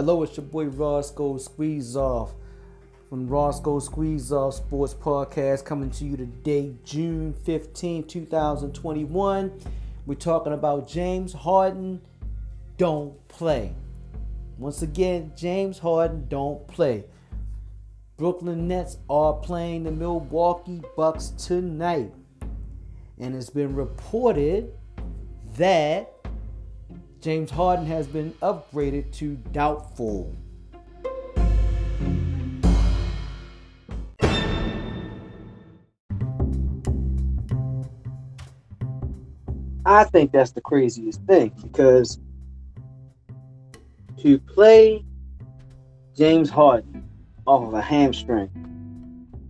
Hello, 0.00 0.22
it's 0.22 0.34
your 0.34 0.46
boy 0.46 0.64
Rawsko 0.64 1.46
Squeezoff 1.46 2.30
from 3.10 3.28
Rawsko 3.28 3.86
Squeezoff 3.86 4.54
Sports 4.54 4.94
Podcast 4.94 5.66
coming 5.66 5.90
to 5.90 6.06
you 6.06 6.16
today, 6.16 6.74
June 6.84 7.34
15, 7.44 8.04
2021. 8.04 9.60
We're 10.06 10.14
talking 10.14 10.54
about 10.54 10.88
James 10.88 11.34
Harden 11.34 12.00
don't 12.78 13.28
play. 13.28 13.74
Once 14.56 14.80
again, 14.80 15.32
James 15.36 15.78
Harden 15.78 16.24
don't 16.30 16.66
play. 16.66 17.04
Brooklyn 18.16 18.66
Nets 18.66 18.96
are 19.10 19.34
playing 19.34 19.84
the 19.84 19.92
Milwaukee 19.92 20.80
Bucks 20.96 21.34
tonight. 21.36 22.10
And 23.18 23.36
it's 23.36 23.50
been 23.50 23.74
reported 23.76 24.72
that 25.58 26.10
James 27.20 27.50
Harden 27.50 27.84
has 27.84 28.06
been 28.06 28.32
upgraded 28.40 29.12
to 29.16 29.36
doubtful. 29.52 30.34
I 39.84 40.04
think 40.04 40.32
that's 40.32 40.52
the 40.52 40.62
craziest 40.62 41.20
thing 41.24 41.52
because 41.60 42.18
to 44.22 44.38
play 44.38 45.04
James 46.16 46.48
Harden 46.48 47.06
off 47.46 47.66
of 47.66 47.74
a 47.74 47.82
hamstring, 47.82 48.50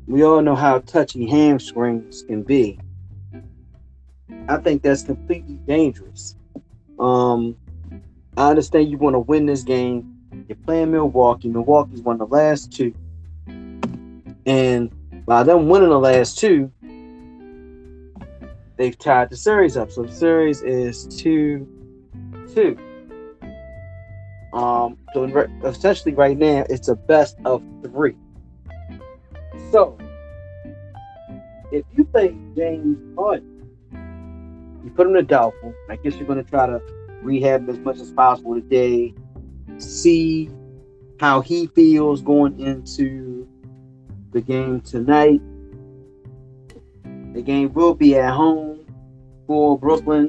we 0.08 0.25
all 0.25 0.42
know 0.42 0.56
how 0.56 0.80
touchy 0.80 1.28
hamstrings 1.28 2.25
can 2.25 2.42
be. 2.42 2.80
I 4.48 4.56
think 4.56 4.83
that's 4.83 5.02
completely 5.02 5.55
dangerous. 5.67 6.36
Um, 6.98 7.56
I 8.41 8.48
understand 8.48 8.91
you 8.91 8.96
want 8.96 9.12
to 9.12 9.20
win 9.20 9.44
this 9.44 9.62
game. 9.62 10.16
You're 10.48 10.56
playing 10.64 10.92
Milwaukee. 10.92 11.50
Milwaukee's 11.50 12.00
won 12.00 12.16
the 12.16 12.24
last 12.24 12.72
two. 12.72 12.94
And 14.46 14.91
by 15.27 15.42
them 15.42 15.69
winning 15.69 15.91
the 15.91 15.98
last 15.98 16.38
two, 16.38 16.72
they've 18.78 18.96
tied 18.96 19.28
the 19.28 19.36
series 19.36 19.77
up. 19.77 19.91
So 19.91 20.05
the 20.05 20.12
series 20.12 20.62
is 20.62 21.05
2 21.18 21.68
2. 22.55 22.78
Um, 24.55 24.96
so 25.12 25.24
essentially, 25.62 26.14
right 26.14 26.38
now, 26.38 26.64
it's 26.70 26.88
a 26.88 26.96
best 26.96 27.36
of 27.44 27.62
three. 27.83 28.16
So, 29.70 29.98
if 31.70 31.84
you 31.94 32.05
play 32.05 32.34
James 32.56 32.96
Harden, 33.18 33.68
you 34.83 34.91
put 34.92 35.06
him 35.06 35.12
to 35.12 35.22
doubtful. 35.22 35.74
I 35.91 35.96
guess 35.96 36.14
you're 36.14 36.27
going 36.27 36.42
to 36.42 36.50
try 36.50 36.66
to 36.66 36.80
rehab 37.23 37.69
as 37.69 37.79
much 37.79 37.99
as 37.99 38.13
possible 38.13 38.55
today. 38.55 39.15
See 39.79 40.51
how 41.19 41.41
he 41.41 41.67
feels 41.69 42.23
going 42.23 42.59
into 42.61 43.47
the 44.33 44.41
game 44.41 44.81
tonight. 44.81 45.41
The 47.35 47.43
game 47.43 47.73
will 47.73 47.95
be 47.95 48.17
at 48.17 48.33
home 48.33 48.87
for 49.47 49.79
Brooklyn. 49.79 50.29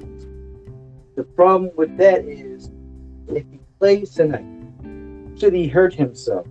The 1.16 1.23
problem 1.23 1.72
with 1.75 1.95
that 1.97 2.25
is 2.25 2.72
if 3.28 3.45
he 3.52 3.59
plays 3.80 4.12
tonight, 4.12 4.45
should 5.39 5.53
he 5.53 5.67
hurt 5.67 5.94
himself? 5.94 6.47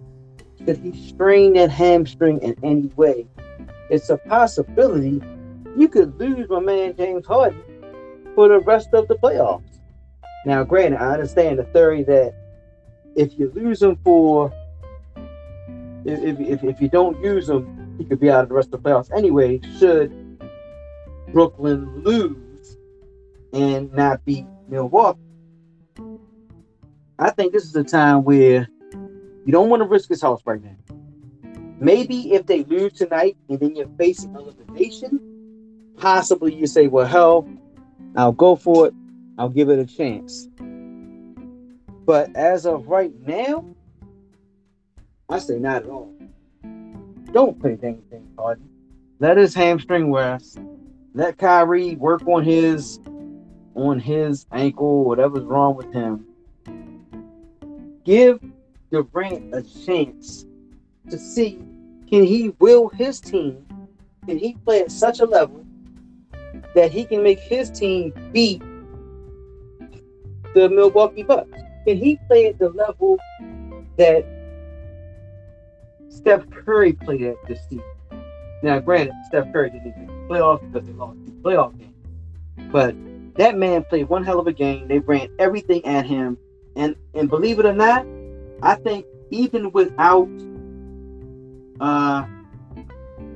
Should 0.65 0.79
he 0.79 0.93
strain 1.09 1.55
that 1.55 1.71
hamstring 1.71 2.41
in 2.43 2.57
any 2.63 2.89
way? 2.97 3.27
It's 3.89 4.11
a 4.11 4.17
possibility 4.17 5.23
you 5.77 5.89
could 5.89 6.19
lose 6.19 6.49
my 6.49 6.61
man 6.61 6.97
James 6.97 7.27
Harden 7.27 7.62
for 8.34 8.49
the 8.49 8.61
rest 8.61 8.91
of 8.93 9.09
the 9.09 9.15
playoffs. 9.17 9.69
Now, 10.47 10.65
granted, 10.65 11.01
I 11.01 11.12
understand 11.12 11.59
the 11.59 11.65
theory 11.65 12.03
that 12.05 12.34
if 13.17 13.39
you 13.39 13.53
lose 13.55 13.83
him 13.83 13.97
for, 14.03 14.53
if, 16.05 16.41
if, 16.41 16.65
if 16.65 16.81
you 16.81 16.89
don't 16.89 17.23
use 17.23 17.49
him, 17.49 17.97
he 17.99 18.05
could 18.05 18.21
be 18.21 18.31
out 18.31 18.43
of 18.43 18.49
the 18.49 18.55
rest 18.55 18.73
of 18.73 18.83
the 18.83 18.89
playoffs 18.89 19.11
anyway, 19.15 19.61
should 19.79 20.11
Brooklyn 21.33 22.03
lose 22.03 22.79
and 23.53 23.93
not 23.93 24.25
beat 24.25 24.47
Milwaukee. 24.69 25.21
I 27.19 27.31
think 27.31 27.53
this 27.53 27.65
is 27.65 27.77
a 27.77 27.84
time 27.84 28.25
where 28.25 28.67
you 29.45 29.53
don't 29.53 29.69
want 29.69 29.83
to 29.83 29.89
risk 29.89 30.09
his 30.09 30.23
house 30.23 30.41
right 30.47 30.62
now. 30.62 30.77
Maybe 31.79 32.33
if 32.33 32.47
they 32.47 32.65
lose 32.65 32.95
tonight 32.95 33.37
and 33.49 33.61
then 33.61 33.77
you're 33.77 33.91
facing 33.99 34.34
elimination, 34.34 35.21
possibly 35.99 36.55
you 36.55 36.67
say, 36.67 36.87
well, 36.87 37.06
hell, 37.06 37.49
I'll 38.17 38.33
go 38.33 38.56
for 38.56 38.89
it. 38.89 38.95
I'll 39.41 39.49
give 39.49 39.71
it 39.71 39.78
a 39.78 39.87
chance. 39.87 40.51
But 42.05 42.37
as 42.37 42.67
of 42.67 42.89
right 42.89 43.11
now, 43.27 43.65
I 45.31 45.39
say 45.39 45.59
not 45.59 45.84
at 45.84 45.89
all. 45.89 46.12
Don't 47.33 47.59
play 47.59 47.79
James 47.81 48.05
Harden. 48.37 48.69
Let 49.19 49.39
his 49.39 49.55
hamstring 49.55 50.12
rest. 50.12 50.59
Let 51.15 51.39
Kyrie 51.39 51.97
work 51.97 52.21
on 52.29 52.45
his 52.45 53.00
on 53.75 53.99
his 53.99 54.45
ankle, 54.53 55.05
whatever's 55.05 55.45
wrong 55.45 55.75
with 55.75 55.91
him. 55.91 56.27
Give 58.05 58.39
Durant 58.91 59.55
a 59.55 59.62
chance 59.62 60.45
to 61.09 61.17
see 61.17 61.59
can 62.11 62.25
he 62.25 62.50
will 62.59 62.91
his 62.91 63.23
team, 63.23 63.65
can 64.27 64.37
he 64.37 64.53
play 64.67 64.83
at 64.83 64.91
such 64.91 65.21
a 65.21 65.25
level 65.25 65.65
that 66.75 66.93
he 66.93 67.06
can 67.06 67.23
make 67.23 67.41
his 67.41 67.71
team 67.71 68.12
beat 68.33 68.62
the 70.55 70.69
Milwaukee 70.69 71.22
Bucks? 71.22 71.50
Can 71.87 71.97
he 71.97 72.19
play 72.27 72.47
at 72.47 72.59
the 72.59 72.71
level 72.71 73.19
that 73.97 74.25
Steph 76.09 76.49
Curry 76.50 76.93
played 76.93 77.22
at 77.22 77.37
this 77.47 77.61
season? 77.69 77.84
Now, 78.62 78.78
granted, 78.78 79.15
Steph 79.27 79.53
Curry 79.53 79.71
didn't 79.71 79.87
even 79.87 80.28
playoffs 80.28 80.61
because 80.71 80.87
they 80.87 80.94
lost 80.94 81.19
the 81.25 81.33
playoff 81.33 81.78
game. 81.78 81.94
But 82.71 82.94
that 83.37 83.56
man 83.56 83.84
played 83.84 84.09
one 84.09 84.25
hell 84.25 84.38
of 84.38 84.47
a 84.47 84.53
game. 84.53 84.87
They 84.88 84.99
ran 84.99 85.28
everything 85.38 85.84
at 85.87 86.06
him. 86.06 86.37
And 86.77 86.94
and 87.15 87.28
believe 87.28 87.59
it 87.59 87.67
or 87.67 87.72
not, 87.72 88.06
I 88.62 88.75
think 88.77 89.06
even 89.31 89.72
without 89.72 90.28
uh 91.81 92.27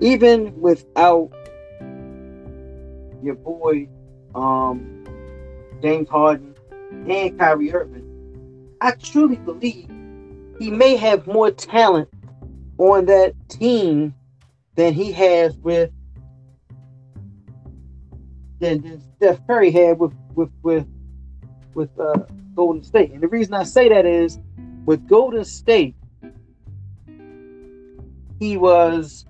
even 0.00 0.60
without 0.60 1.30
your 3.22 3.34
boy 3.36 3.88
um, 4.34 5.04
James 5.80 6.08
Harden 6.08 6.53
and 7.08 7.38
Kyrie 7.38 7.72
Irving, 7.72 8.76
I 8.80 8.92
truly 8.92 9.36
believe 9.36 9.88
he 10.58 10.70
may 10.70 10.96
have 10.96 11.26
more 11.26 11.50
talent 11.50 12.08
on 12.78 13.06
that 13.06 13.34
team 13.48 14.14
than 14.76 14.94
he 14.94 15.12
has 15.12 15.56
with 15.58 15.90
than, 18.60 18.82
than 18.82 19.02
Steph 19.16 19.46
Curry 19.46 19.70
had 19.70 19.98
with 19.98 20.12
with 20.34 20.50
with 20.62 20.86
with 21.74 21.90
uh, 21.98 22.20
Golden 22.54 22.82
State. 22.82 23.12
And 23.12 23.22
the 23.22 23.28
reason 23.28 23.54
I 23.54 23.64
say 23.64 23.88
that 23.88 24.06
is 24.06 24.38
with 24.86 25.06
Golden 25.08 25.44
State, 25.44 25.94
he 28.38 28.56
was 28.56 29.26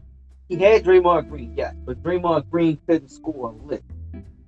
he 0.48 0.56
had 0.56 0.84
Draymond 0.84 1.28
Green, 1.28 1.54
yeah, 1.56 1.72
but 1.84 2.02
Draymond 2.02 2.50
Green 2.50 2.78
couldn't 2.86 3.08
score 3.08 3.50
a 3.50 3.66
lick. 3.66 3.82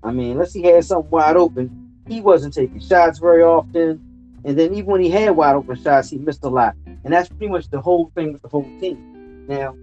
I 0.03 0.13
mean, 0.13 0.33
unless 0.33 0.53
he 0.53 0.63
had 0.63 0.85
something 0.85 1.11
wide 1.11 1.37
open, 1.37 1.86
he 2.07 2.21
wasn't 2.21 2.55
taking 2.55 2.81
shots 2.81 3.19
very 3.19 3.43
often. 3.43 4.01
And 4.45 4.59
then 4.59 4.75
even 4.75 4.87
when 4.87 5.01
he 5.01 5.11
had 5.11 5.31
wide 5.31 5.57
open 5.57 5.77
shots, 5.83 6.11
he 6.11 6.19
missed 6.19 6.45
a 6.45 6.49
lot. 6.49 6.75
And 6.87 7.13
that's 7.13 7.29
pretty 7.29 7.49
much 7.49 7.69
the 7.71 7.81
whole 7.81 8.11
thing 8.15 8.33
with 8.33 8.43
the 8.43 8.49
whole 8.49 8.69
team. 8.81 9.47
Now, 9.49 9.77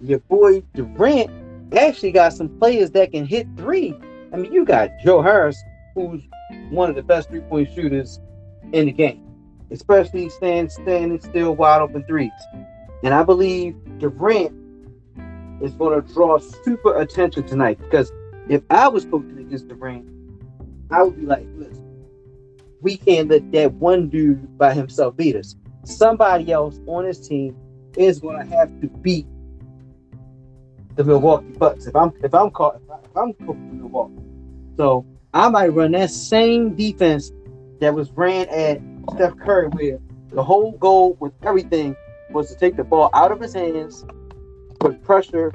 your 0.00 0.18
boy 0.20 0.62
Durant 0.74 1.30
actually 1.76 2.12
got 2.12 2.32
some 2.32 2.48
players 2.58 2.90
that 2.92 3.12
can 3.12 3.24
hit 3.24 3.46
three. 3.56 3.94
I 4.32 4.36
mean, 4.36 4.52
you 4.52 4.64
got 4.64 4.90
Joe 5.02 5.22
Harris, 5.22 5.56
who's 5.94 6.22
one 6.70 6.90
of 6.90 6.96
the 6.96 7.02
best 7.02 7.28
three 7.28 7.40
point 7.40 7.72
shooters 7.74 8.20
in 8.72 8.86
the 8.86 8.92
game, 8.92 9.24
especially 9.70 10.28
stand, 10.28 10.70
standing 10.72 11.20
still 11.20 11.54
wide 11.54 11.80
open 11.80 12.04
threes. 12.04 12.30
And 13.02 13.14
I 13.14 13.22
believe 13.22 13.76
Durant 13.98 14.52
is 15.62 15.72
going 15.72 16.02
to 16.02 16.12
draw 16.12 16.38
super 16.38 16.98
attention 17.00 17.46
tonight 17.46 17.78
because 17.78 18.12
if 18.48 18.62
I 18.70 18.88
was 18.88 19.04
coaching 19.06 19.38
against 19.38 19.68
Durant, 19.68 20.06
I 20.90 21.02
would 21.02 21.16
be 21.16 21.26
like, 21.26 21.46
listen, 21.56 21.86
we 22.80 22.96
can't 22.96 23.28
let 23.28 23.50
that 23.52 23.72
one 23.74 24.08
dude 24.08 24.56
by 24.58 24.74
himself 24.74 25.16
beat 25.16 25.36
us. 25.36 25.56
Somebody 25.84 26.52
else 26.52 26.78
on 26.86 27.04
his 27.04 27.26
team 27.26 27.56
is 27.96 28.18
going 28.20 28.38
to 28.38 28.56
have 28.56 28.68
to 28.80 28.88
beat 28.88 29.26
the 30.94 31.04
Milwaukee 31.04 31.52
Bucks. 31.58 31.86
If 31.86 31.94
I'm 31.94 32.12
if 32.22 32.34
I'm 32.34 32.50
caught 32.50 32.80
if 33.04 33.16
I'm 33.16 33.32
coaching 33.34 33.78
Milwaukee, 33.78 34.14
so 34.76 35.06
I 35.34 35.48
might 35.48 35.68
run 35.68 35.92
that 35.92 36.10
same 36.10 36.74
defense 36.74 37.32
that 37.80 37.94
was 37.94 38.10
ran 38.12 38.48
at 38.48 38.80
Steph 39.14 39.38
Curry, 39.38 39.68
where 39.68 39.98
the 40.30 40.42
whole 40.42 40.72
goal 40.72 41.16
with 41.20 41.32
everything 41.42 41.96
was 42.30 42.48
to 42.50 42.58
take 42.58 42.76
the 42.76 42.84
ball 42.84 43.10
out 43.14 43.30
of 43.30 43.40
his 43.40 43.54
hands 43.54 44.04
put 44.80 45.02
pressure 45.02 45.52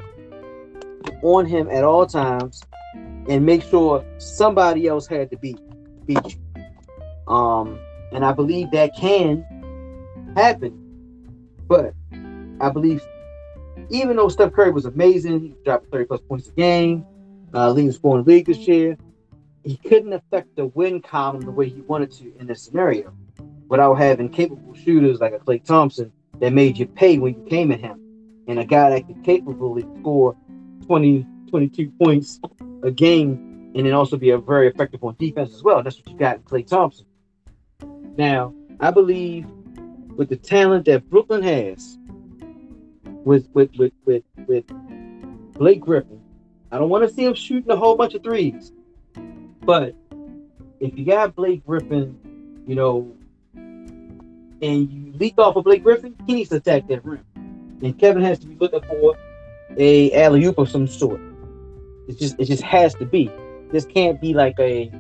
on 1.22 1.46
him 1.46 1.70
at 1.70 1.84
all 1.84 2.06
times 2.06 2.62
and 3.30 3.46
make 3.46 3.64
sure 3.64 4.06
somebody 4.18 4.88
else 4.88 5.08
had 5.08 5.30
to 5.32 5.38
beat 5.38 5.60
beat 6.06 6.20
you. 6.26 7.34
Um, 7.34 7.80
and 8.12 8.26
I 8.26 8.32
believe 8.34 8.72
that 8.72 8.96
can 8.96 9.46
happen. 10.36 10.78
But 11.68 11.94
I 12.60 12.70
believe, 12.70 13.06
even 13.90 14.18
though 14.18 14.28
Steph 14.28 14.54
Curry 14.54 14.72
was 14.72 14.86
amazing, 14.86 15.40
he 15.40 15.56
dropped 15.64 15.92
30 15.92 16.06
plus 16.06 16.22
points 16.22 16.48
a 16.50 16.52
game, 16.52 17.06
uh, 17.54 17.72
leading 17.72 17.92
scorer 17.92 18.20
in 18.20 18.26
the 18.26 18.32
league 18.32 18.46
this 18.46 18.68
year, 18.68 18.98
he 19.64 19.78
couldn't 19.78 20.14
affect 20.14 20.56
the 20.56 20.66
win 20.68 21.02
column 21.02 21.42
the 21.42 21.52
way 21.52 21.70
he 21.70 21.82
wanted 21.82 22.12
to 22.12 22.34
in 22.40 22.48
this 22.48 22.64
scenario 22.64 23.14
without 23.70 23.94
having 23.96 24.30
capable 24.30 24.74
shooters 24.74 25.20
like 25.20 25.34
a 25.34 25.40
Klay 25.40 25.64
Thompson 25.64 26.12
that 26.40 26.52
made 26.52 26.78
you 26.78 26.88
pay 26.88 27.20
when 27.20 27.36
you 27.36 27.46
came 27.46 27.72
at 27.72 27.80
him. 27.80 28.00
And 28.48 28.60
a 28.60 28.66
guy 28.66 28.90
that 28.90 29.08
could 29.08 29.24
capably 29.24 29.86
score 30.00 30.36
20, 30.88 31.26
22 31.50 31.92
points 31.92 32.40
a 32.84 32.92
game 32.92 33.72
and 33.76 33.86
then 33.86 33.94
also 33.94 34.18
be 34.18 34.32
a 34.32 34.38
very 34.38 34.68
effective 34.68 35.04
on 35.04 35.16
defense 35.18 35.54
as 35.54 35.64
well. 35.64 35.82
That's 35.84 35.98
what 35.98 36.10
you 36.10 36.18
got 36.18 36.38
in 36.38 36.42
Klay 36.44 36.68
Thompson. 36.68 37.06
Now, 38.18 38.54
I 38.80 38.92
believe 38.92 39.46
with 40.16 40.30
the 40.30 40.36
talent 40.36 40.86
that 40.86 41.10
Brooklyn 41.10 41.44
has, 41.44 41.98
with 43.24 43.48
with 43.54 43.72
with 43.78 43.94
with, 44.06 44.24
with 44.48 44.66
Blake 45.54 45.80
Griffin, 45.80 46.22
I 46.72 46.78
don't 46.78 46.90
want 46.90 47.08
to 47.08 47.14
see 47.14 47.24
him 47.24 47.34
shooting 47.34 47.72
a 47.72 47.76
whole 47.76 47.96
bunch 47.96 48.14
of 48.14 48.24
threes. 48.24 48.72
But 49.62 49.96
if 50.80 50.98
you 50.98 51.06
got 51.06 51.36
Blake 51.36 51.66
Griffin, 51.66 52.18
you 52.68 52.76
know, 52.76 53.16
and 53.54 54.92
you 54.92 55.14
leak 55.14 55.36
off 55.38 55.56
of 55.56 55.64
Blake 55.64 55.84
Griffin, 55.84 56.16
he 56.28 56.34
needs 56.34 56.50
to 56.50 56.58
attack 56.58 56.88
that 56.88 57.06
rim. 57.06 57.26
And 57.82 57.98
Kevin 57.98 58.24
has 58.24 58.40
to 58.40 58.48
be 58.48 58.56
looking 58.56 58.82
for 58.82 59.16
a 59.78 60.12
alley 60.14 60.44
oop 60.46 60.58
of 60.58 60.70
some 60.70 60.88
sort. 60.88 61.22
It 62.08 62.18
just 62.20 62.40
it 62.40 62.46
just 62.46 62.64
has 62.64 62.94
to 62.96 63.06
be. 63.06 63.32
This 63.72 63.86
can't 63.86 64.20
be 64.20 64.34
like 64.34 64.60
a 64.60 64.92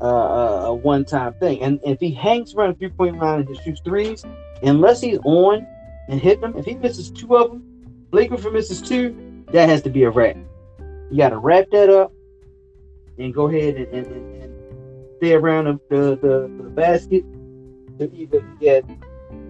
uh, 0.00 0.66
a 0.66 0.74
one 0.74 1.04
time 1.04 1.34
thing. 1.34 1.62
And 1.62 1.80
if 1.84 2.00
he 2.00 2.12
hangs 2.12 2.54
around 2.54 2.74
the 2.74 2.78
three 2.78 2.90
point 2.90 3.18
line 3.18 3.40
and 3.40 3.48
just 3.48 3.64
shoots 3.64 3.80
threes, 3.84 4.24
unless 4.62 5.00
he's 5.00 5.18
on 5.24 5.66
and 6.08 6.20
hitting 6.20 6.42
them, 6.42 6.56
if 6.56 6.64
he 6.64 6.74
misses 6.74 7.10
two 7.10 7.36
of 7.36 7.50
them, 7.50 7.62
Blake 8.10 8.28
Griffin 8.28 8.52
misses 8.52 8.80
two, 8.80 9.44
that 9.52 9.68
has 9.68 9.82
to 9.82 9.90
be 9.90 10.02
a 10.04 10.10
wrap. 10.10 10.36
You 11.10 11.18
got 11.18 11.30
to 11.30 11.38
wrap 11.38 11.66
that 11.72 11.90
up 11.90 12.12
and 13.18 13.32
go 13.32 13.48
ahead 13.48 13.76
and, 13.76 13.86
and, 13.88 14.06
and, 14.06 14.54
stay 15.18 15.32
around 15.32 15.64
the, 15.64 15.78
the, 15.88 16.16
the, 16.16 16.62
the 16.62 16.68
basket 16.70 17.24
to 17.98 18.12
either 18.12 18.40
get 18.60 18.84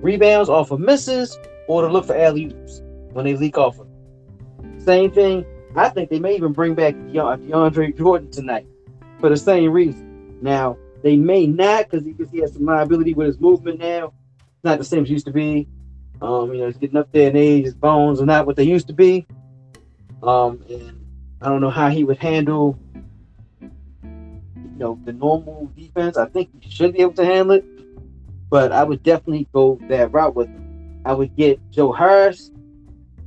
rebounds 0.02 0.48
off 0.48 0.70
of 0.70 0.78
misses 0.78 1.38
or 1.68 1.82
to 1.82 1.88
look 1.88 2.04
for 2.04 2.16
alley 2.16 2.46
oops 2.46 2.82
when 3.12 3.24
they 3.24 3.34
leak 3.34 3.56
off 3.56 3.80
of. 3.80 3.88
Same 4.78 5.10
thing. 5.10 5.44
I 5.76 5.88
think 5.88 6.10
they 6.10 6.20
may 6.20 6.36
even 6.36 6.52
bring 6.52 6.74
back 6.74 6.94
DeAndre 6.94 7.96
Jordan 7.96 8.30
tonight 8.30 8.66
for 9.20 9.28
the 9.28 9.36
same 9.36 9.72
reason. 9.72 10.38
Now 10.40 10.78
they 11.02 11.16
may 11.16 11.46
not 11.46 11.90
because 11.90 12.06
he, 12.30 12.38
has 12.38 12.52
some 12.52 12.64
liability 12.64 13.14
with 13.14 13.26
his 13.26 13.40
movement 13.40 13.80
now. 13.80 14.12
It's 14.36 14.64
not 14.64 14.78
the 14.78 14.84
same 14.84 15.02
as 15.02 15.10
used 15.10 15.26
to 15.26 15.32
be. 15.32 15.68
Um, 16.22 16.52
you 16.52 16.60
know, 16.60 16.66
he's 16.66 16.76
getting 16.76 16.96
up 16.96 17.10
there 17.12 17.30
in 17.30 17.36
age. 17.36 17.64
His 17.64 17.74
bones 17.74 18.20
are 18.20 18.26
not 18.26 18.46
what 18.46 18.56
they 18.56 18.64
used 18.64 18.86
to 18.86 18.92
be. 18.92 19.26
Um, 20.22 20.64
and 20.70 21.04
I 21.42 21.48
don't 21.48 21.60
know 21.60 21.70
how 21.70 21.90
he 21.90 22.04
would 22.04 22.18
handle 22.18 22.78
you 23.60 23.70
know 24.78 24.98
the 25.04 25.12
normal 25.12 25.70
defense. 25.76 26.16
I 26.16 26.26
think 26.26 26.50
he 26.60 26.70
should 26.70 26.94
be 26.94 27.00
able 27.00 27.14
to 27.14 27.24
handle 27.24 27.56
it, 27.56 27.64
but 28.48 28.72
I 28.72 28.84
would 28.84 29.02
definitely 29.02 29.48
go 29.52 29.78
that 29.88 30.12
route 30.12 30.34
with 30.34 30.48
him. 30.48 31.02
I 31.04 31.12
would 31.12 31.36
get 31.36 31.60
Joe 31.70 31.92
Harris. 31.92 32.50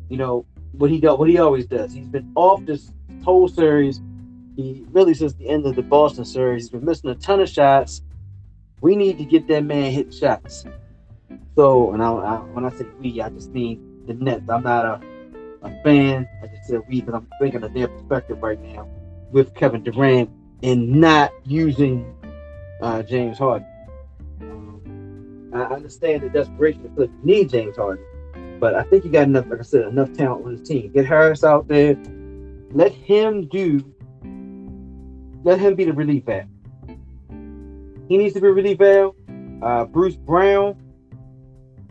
You 0.09 0.17
know 0.17 0.45
what 0.73 0.89
he 0.89 0.99
does, 0.99 1.17
what 1.17 1.29
he 1.29 1.37
always 1.39 1.65
does. 1.65 1.93
He's 1.93 2.07
been 2.07 2.31
off 2.35 2.65
this 2.65 2.91
whole 3.23 3.47
series. 3.47 4.01
He 4.55 4.85
really 4.91 5.13
since 5.13 5.33
the 5.33 5.47
end 5.47 5.65
of 5.65 5.75
the 5.75 5.81
Boston 5.81 6.25
series, 6.25 6.63
he's 6.63 6.69
been 6.69 6.85
missing 6.85 7.09
a 7.09 7.15
ton 7.15 7.39
of 7.39 7.49
shots. 7.49 8.01
We 8.81 8.95
need 8.95 9.17
to 9.17 9.25
get 9.25 9.47
that 9.47 9.63
man 9.63 9.91
hitting 9.91 10.11
shots. 10.11 10.65
So, 11.55 11.91
and 11.93 12.03
I, 12.03 12.11
I, 12.11 12.35
when 12.37 12.65
I 12.65 12.69
say 12.69 12.85
we, 12.99 13.19
I 13.21 13.29
just 13.29 13.49
mean 13.51 14.03
the 14.05 14.13
Nets. 14.13 14.49
I'm 14.49 14.63
not 14.63 14.85
a, 14.85 15.01
a 15.63 15.83
fan. 15.83 16.27
I 16.43 16.47
just 16.47 16.67
said 16.67 16.81
we 16.87 17.01
because 17.01 17.15
I'm 17.15 17.27
thinking 17.39 17.63
of 17.63 17.73
their 17.73 17.87
perspective 17.87 18.41
right 18.41 18.61
now 18.61 18.87
with 19.31 19.53
Kevin 19.55 19.83
Durant 19.83 20.29
and 20.63 20.89
not 20.89 21.31
using 21.45 22.13
uh, 22.81 23.03
James 23.03 23.37
Harden. 23.37 23.67
Um, 24.41 25.51
I 25.53 25.63
understand 25.63 26.21
the 26.21 26.29
desperation 26.29 26.83
to 26.83 26.89
Cliff 26.89 27.09
need 27.23 27.49
James 27.49 27.75
Harden, 27.75 28.03
but 28.59 28.75
I 28.75 28.83
think 28.83 29.05
you 29.05 29.11
got 29.11 29.23
enough, 29.23 29.45
like 29.49 29.59
I 29.59 29.63
said, 29.63 29.85
enough 29.85 30.13
talent 30.13 30.45
on 30.45 30.51
his 30.57 30.67
team. 30.67 30.91
Get 30.91 31.05
Harris 31.05 31.43
out 31.43 31.67
there. 31.67 31.95
Let 32.71 32.91
him 32.91 33.47
do. 33.47 33.83
Let 35.43 35.59
him 35.59 35.75
be 35.75 35.85
the 35.85 35.93
relief 35.93 36.25
valve. 36.25 36.45
He 38.09 38.17
needs 38.17 38.33
to 38.33 38.41
be 38.41 38.47
relief 38.47 38.79
valve. 38.79 39.15
Uh, 39.61 39.85
Bruce 39.85 40.15
Brown, 40.15 40.75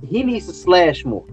he 0.07 0.23
needs 0.23 0.47
to 0.47 0.53
slash 0.53 1.05
more. 1.05 1.27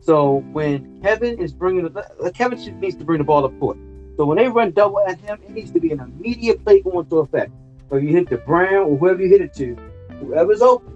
So 0.00 0.44
when 0.52 1.00
Kevin 1.02 1.38
is 1.38 1.52
bringing 1.52 1.84
the 1.84 2.32
Kevin 2.34 2.58
needs 2.80 2.96
to 2.96 3.04
bring 3.04 3.18
the 3.18 3.24
ball 3.24 3.44
up 3.44 3.58
court. 3.60 3.78
So 4.16 4.26
when 4.26 4.36
they 4.36 4.48
run 4.48 4.72
double 4.72 5.00
at 5.06 5.20
him, 5.20 5.38
it 5.42 5.50
needs 5.50 5.70
to 5.72 5.80
be 5.80 5.90
an 5.92 6.00
immediate 6.00 6.62
play 6.64 6.80
going 6.80 7.06
to 7.06 7.18
effect. 7.18 7.52
So 7.88 7.96
you 7.96 8.08
hit 8.08 8.28
the 8.28 8.38
Brown 8.38 8.86
or 8.86 8.96
whoever 8.96 9.22
you 9.22 9.28
hit 9.28 9.40
it 9.40 9.54
to, 9.54 9.76
whoever's 10.20 10.60
open, 10.60 10.92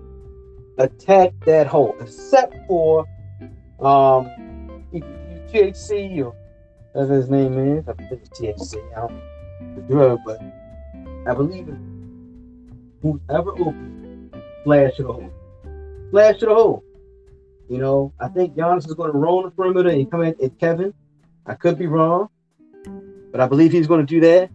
attack 0.78 1.32
that 1.44 1.66
hole. 1.66 1.96
Except 2.00 2.54
for 2.66 3.06
um 3.80 4.30
THC 5.52 6.24
or 6.24 6.34
whatever 6.92 7.14
his 7.14 7.30
name 7.30 7.78
is. 7.78 7.88
I 7.88 7.92
think 7.94 8.12
it's 8.12 8.28
THC. 8.40 8.76
I 8.96 9.00
don't 9.00 9.14
know 9.14 9.22
the 9.74 9.82
drug, 9.82 10.20
but 10.24 10.40
I 11.26 11.34
believe 11.34 11.68
it. 11.68 11.78
Whoever 13.02 13.52
open, 13.52 14.30
flash 14.64 14.96
to 14.96 15.02
the 15.02 15.12
hole. 15.12 15.30
Flash 16.10 16.38
to 16.38 16.46
the 16.46 16.54
hole. 16.54 16.84
You 17.68 17.78
know, 17.78 18.12
I 18.20 18.28
think 18.28 18.54
Giannis 18.54 18.86
is 18.86 18.94
going 18.94 19.12
to 19.12 19.18
roll 19.18 19.42
the 19.42 19.50
perimeter 19.50 19.88
and 19.88 20.10
come 20.10 20.22
at 20.22 20.36
Kevin. 20.60 20.94
I 21.46 21.54
could 21.54 21.78
be 21.78 21.86
wrong. 21.86 22.28
But 23.32 23.40
I 23.40 23.46
believe 23.46 23.72
he's 23.72 23.86
going 23.86 24.04
to 24.04 24.06
do 24.06 24.20
that. 24.20 24.50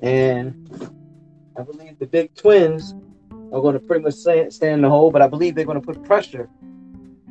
And 0.00 0.68
I 1.58 1.62
believe 1.62 1.98
the 1.98 2.06
big 2.06 2.34
twins 2.34 2.94
are 3.30 3.60
going 3.60 3.74
to 3.74 3.80
pretty 3.80 4.04
much 4.04 4.14
stand, 4.14 4.52
in 4.62 4.82
the 4.82 4.90
hole, 4.90 5.10
but 5.10 5.22
I 5.22 5.28
believe 5.28 5.54
they're 5.54 5.64
going 5.64 5.80
to 5.80 5.86
put 5.86 6.02
pressure. 6.04 6.48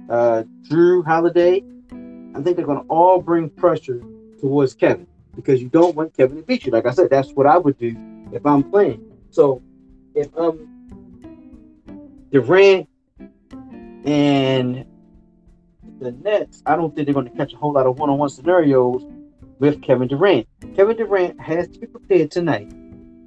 Uh, 0.09 0.43
Jrue 0.63 1.05
Holiday, 1.05 1.63
I 2.35 2.41
think 2.41 2.57
they're 2.57 2.65
going 2.65 2.81
to 2.81 2.87
all 2.87 3.21
bring 3.21 3.49
pressure 3.49 4.01
towards 4.39 4.73
Kevin 4.73 5.07
because 5.35 5.61
you 5.61 5.69
don't 5.69 5.95
want 5.95 6.15
Kevin 6.15 6.37
to 6.37 6.43
beat 6.43 6.65
you. 6.65 6.71
Like 6.71 6.85
I 6.85 6.91
said, 6.91 7.09
that's 7.09 7.31
what 7.31 7.47
I 7.47 7.57
would 7.57 7.77
do 7.77 7.95
if 8.31 8.45
I'm 8.45 8.63
playing. 8.63 9.03
So 9.31 9.61
if 10.13 10.29
I'm 10.37 10.67
Durant 12.31 12.87
and 14.05 14.85
the 15.99 16.11
Nets, 16.11 16.61
I 16.65 16.75
don't 16.75 16.93
think 16.95 17.07
they're 17.07 17.13
going 17.13 17.29
to 17.29 17.35
catch 17.35 17.53
a 17.53 17.57
whole 17.57 17.73
lot 17.73 17.87
of 17.87 17.97
one-on-one 17.97 18.29
scenarios 18.29 19.05
with 19.59 19.81
Kevin 19.81 20.07
Durant. 20.07 20.47
Kevin 20.75 20.97
Durant 20.97 21.39
has 21.39 21.67
to 21.69 21.79
be 21.79 21.87
prepared 21.87 22.31
tonight 22.31 22.69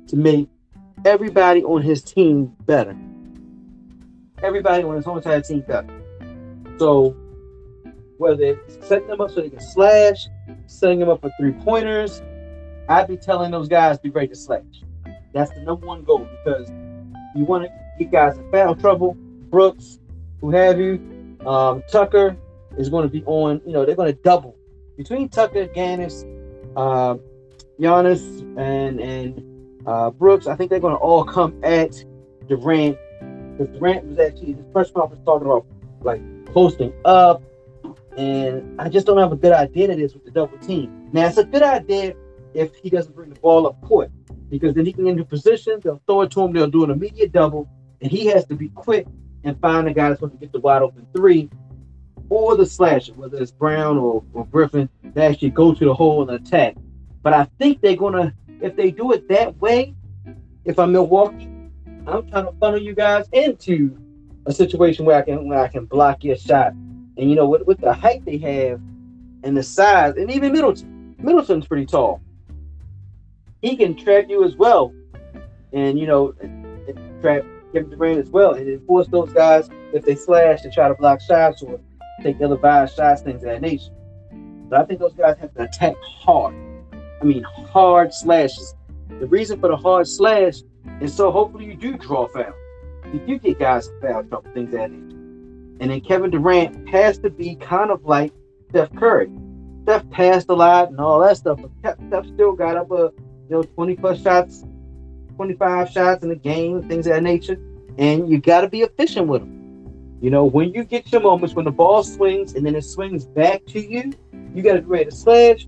to 0.09 0.17
make 0.17 0.49
everybody 1.05 1.65
on 1.65 1.83
his 1.83 2.03
team 2.03 2.55
better. 2.67 2.97
Everybody 4.43 4.85
on 4.85 4.97
his 4.97 5.05
whole 5.05 5.17
entire 5.17 5.41
team 5.41 5.65
better. 5.67 5.98
So 6.79 7.17
whether 8.19 8.43
it's 8.43 8.87
setting 8.87 9.09
them 9.09 9.21
up 9.21 9.31
so 9.31 9.41
they 9.41 9.51
can 9.51 9.61
slash, 9.61 10.27
setting 10.67 10.99
them 10.99 11.09
up 11.09 11.21
for 11.21 11.31
three 11.39 11.53
pointers, 11.53 12.23
I'd 12.89 13.09
be 13.09 13.17
telling 13.17 13.51
those 13.51 13.69
guys 13.69 13.99
be 13.99 14.11
ready 14.11 14.29
to 14.29 14.37
slash. 14.37 14.63
That's 15.33 15.51
the 15.53 15.61
number 15.61 15.87
one 15.87 16.05
goal 16.05 16.27
because 16.45 16.71
you 17.35 17.45
want 17.45 17.65
to 17.65 17.71
get 17.99 18.11
guys 18.11 18.39
in 18.39 18.51
foul 18.51 18.75
trouble. 18.75 19.15
Brooks, 19.51 19.99
who 20.41 20.51
have 20.51 20.79
you, 20.79 21.37
um, 21.47 21.83
Tucker 21.91 22.37
is 22.77 22.89
going 22.89 23.03
to 23.03 23.09
be 23.09 23.23
on. 23.25 23.61
You 23.67 23.73
know 23.73 23.85
they're 23.85 23.97
going 23.97 24.13
to 24.13 24.23
double 24.23 24.57
between 24.97 25.29
Tucker, 25.29 25.67
Ganis, 25.67 26.25
uh, 26.77 27.17
Giannis, 27.81 28.41
and 28.59 29.01
and 29.01 29.87
uh, 29.87 30.11
Brooks. 30.11 30.47
I 30.47 30.57
think 30.57 30.71
they're 30.71 30.81
going 30.81 30.95
to 30.95 31.01
all 31.01 31.25
come 31.25 31.59
at 31.63 31.93
Durant 32.49 32.99
because 33.57 33.69
Durant 33.77 34.07
was 34.07 34.19
actually 34.19 34.55
the 34.55 34.65
first 34.73 34.95
one 34.95 35.03
conference 35.03 35.25
talking 35.25 35.47
about 35.47 35.67
like 36.01 36.21
posting 36.59 36.93
up, 37.05 37.41
and 38.17 38.81
I 38.81 38.89
just 38.89 39.07
don't 39.07 39.19
have 39.19 39.31
a 39.31 39.37
good 39.37 39.53
idea 39.53 39.87
that 39.87 40.01
is 40.01 40.13
with 40.13 40.25
the 40.25 40.33
double 40.33 40.59
team. 40.59 41.09
Now 41.13 41.29
it's 41.29 41.37
a 41.37 41.45
good 41.45 41.63
idea 41.63 42.17
if 42.53 42.75
he 42.75 42.91
doesn't 42.91 43.15
bring 43.15 43.31
the 43.31 43.39
ball 43.39 43.69
up 43.69 43.81
court 43.83 44.11
because 44.51 44.75
then 44.75 44.85
he 44.85 44.93
can 44.93 45.05
get 45.05 45.13
into 45.13 45.25
position. 45.25 45.79
They'll 45.85 46.03
throw 46.09 46.23
it 46.23 46.33
to 46.33 46.41
him. 46.41 46.53
They'll 46.53 46.67
do 46.67 46.83
an 46.83 46.91
immediate 46.91 47.31
double, 47.31 47.69
and 48.01 48.11
he 48.11 48.27
has 48.27 48.45
to 48.47 48.57
be 48.57 48.71
quick 48.71 49.07
and 49.45 49.57
find 49.61 49.87
the 49.87 49.93
guy 49.93 50.09
that's 50.09 50.19
going 50.19 50.33
to 50.33 50.37
get 50.37 50.51
the 50.51 50.59
wide 50.59 50.83
open 50.83 51.07
three 51.15 51.49
or 52.29 52.57
the 52.57 52.67
slasher, 52.67 53.13
whether 53.13 53.41
it's 53.41 53.53
Brown 53.53 53.97
or, 53.97 54.25
or 54.33 54.45
Griffin, 54.47 54.89
they 55.15 55.27
actually 55.27 55.51
go 55.51 55.73
to 55.73 55.85
the 55.85 55.95
hole 55.95 56.29
and 56.29 56.45
attack. 56.45 56.75
But 57.23 57.35
I 57.35 57.45
think 57.61 57.83
they're 57.83 57.95
gonna, 57.95 58.35
if 58.61 58.75
they 58.75 58.91
do 58.91 59.13
it 59.13 59.29
that 59.29 59.57
way, 59.61 59.95
if 60.65 60.77
I'm 60.81 60.91
Milwaukee, 60.91 61.49
I'm 62.09 62.29
trying 62.29 62.47
to 62.47 62.53
funnel 62.59 62.83
you 62.83 62.97
guys 62.97 63.29
into 63.31 63.97
a 64.49 64.53
situation 64.53 65.05
where 65.05 65.17
I 65.17 65.23
can 65.23 65.47
where 65.47 65.61
I 65.61 65.69
can 65.69 65.85
block 65.85 66.25
your 66.25 66.37
shot. 66.37 66.73
And 66.73 67.31
you 67.31 67.37
know, 67.37 67.47
with, 67.47 67.67
with 67.67 67.81
the 67.81 67.93
height 67.93 68.25
they 68.25 68.39
have 68.39 68.81
and 69.45 69.57
the 69.57 69.63
size, 69.63 70.15
and 70.17 70.31
even 70.31 70.53
Middleton, 70.53 71.15
Middleton's 71.19 71.67
pretty 71.67 71.87
tall. 71.87 72.21
He 73.61 73.77
can 73.77 73.95
trap 73.95 74.25
you 74.29 74.45
as 74.45 74.57
well, 74.57 74.93
and 75.73 75.99
you 75.99 76.07
know, 76.07 76.33
trap 77.21 77.45
Kevin 77.73 77.91
Durant 77.91 78.21
as 78.21 78.31
well, 78.31 78.55
and 78.55 78.85
force 78.87 79.07
those 79.09 79.33
guys 79.33 79.69
if 79.93 80.05
they 80.05 80.15
slash 80.15 80.63
to 80.63 80.71
try 80.71 80.89
to 80.89 80.95
block 80.95 81.21
shots 81.21 81.63
or 81.63 81.79
take 82.23 82.41
ill-advised 82.41 82.97
shots, 82.97 83.23
things 83.23 83.43
of 83.43 83.51
that 83.51 83.61
nature. 83.61 83.93
But 84.69 84.81
I 84.81 84.85
think 84.85 85.01
those 85.01 85.15
guys 85.15 85.37
have 85.39 85.55
to 85.55 85.65
attack 85.65 85.97
hard. 86.03 86.55
I 87.21 87.25
mean, 87.25 87.43
hard 87.43 88.15
slashes. 88.15 88.75
The 89.21 89.27
reason 89.27 89.61
for 89.61 89.69
the 89.69 89.77
hard 89.77 90.07
slash 90.07 90.63
is 91.01 91.15
so 91.15 91.31
hopefully 91.31 91.67
you 91.67 91.75
do 91.75 91.97
draw 91.99 92.29
foul. 92.29 92.55
You 93.13 93.21
do 93.27 93.39
get 93.39 93.59
guys 93.59 93.91
foul 94.03 94.25
trouble, 94.25 94.51
things 94.53 94.73
that 94.73 94.91
nature. 94.91 95.17
And 95.81 95.91
then 95.91 96.01
Kevin 96.01 96.31
Durant 96.31 96.89
has 96.89 97.19
to 97.19 97.31
be 97.31 97.55
kind 97.55 97.91
of 97.91 98.05
like 98.05 98.33
Steph 98.71 98.95
Curry. 98.95 99.31
Steph 99.85 100.09
passed 100.11 100.49
a 100.51 100.55
lot 100.55 100.91
and 100.91 101.01
all 101.01 101.21
that 101.21 101.39
stuff, 101.39 101.61
but 101.83 101.99
Steph 102.09 102.27
still 102.27 102.53
got 102.53 102.77
up 102.77 102.91
a 102.91 103.13
you 103.49 103.57
know 103.57 103.63
20 103.63 103.97
plus 103.97 104.21
shots, 104.21 104.65
25 105.37 105.89
shots 105.89 106.25
in 106.25 106.31
a 106.31 106.37
game, 106.37 106.87
things 106.89 107.07
of 107.07 107.15
that 107.15 107.23
nature. 107.23 107.59
And 107.97 108.29
you 108.29 108.39
got 108.39 108.61
to 108.61 108.69
be 108.69 108.83
efficient 108.83 109.27
with 109.27 109.41
them. 109.41 109.59
You 110.21 110.31
know, 110.31 110.45
when 110.45 110.75
you 110.75 110.85
get 110.85 111.11
your 111.13 111.21
moments 111.21 111.55
when 111.55 111.65
the 111.65 111.71
ball 111.71 112.03
swings 112.03 112.55
and 112.55 112.67
then 112.67 112.75
it 112.75 112.85
swings 112.85 113.25
back 113.25 113.65
to 113.67 113.81
you, 113.81 114.13
you 114.55 114.63
got 114.63 114.75
to 114.75 114.83
be 114.83 114.87
ready 114.87 115.05
to 115.07 115.13
slash, 115.13 115.67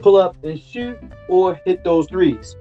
pull 0.00 0.16
up 0.16 0.36
and 0.44 0.60
shoot, 0.60 0.98
or 1.28 1.60
hit 1.64 1.82
those 1.84 2.06
threes. 2.06 2.54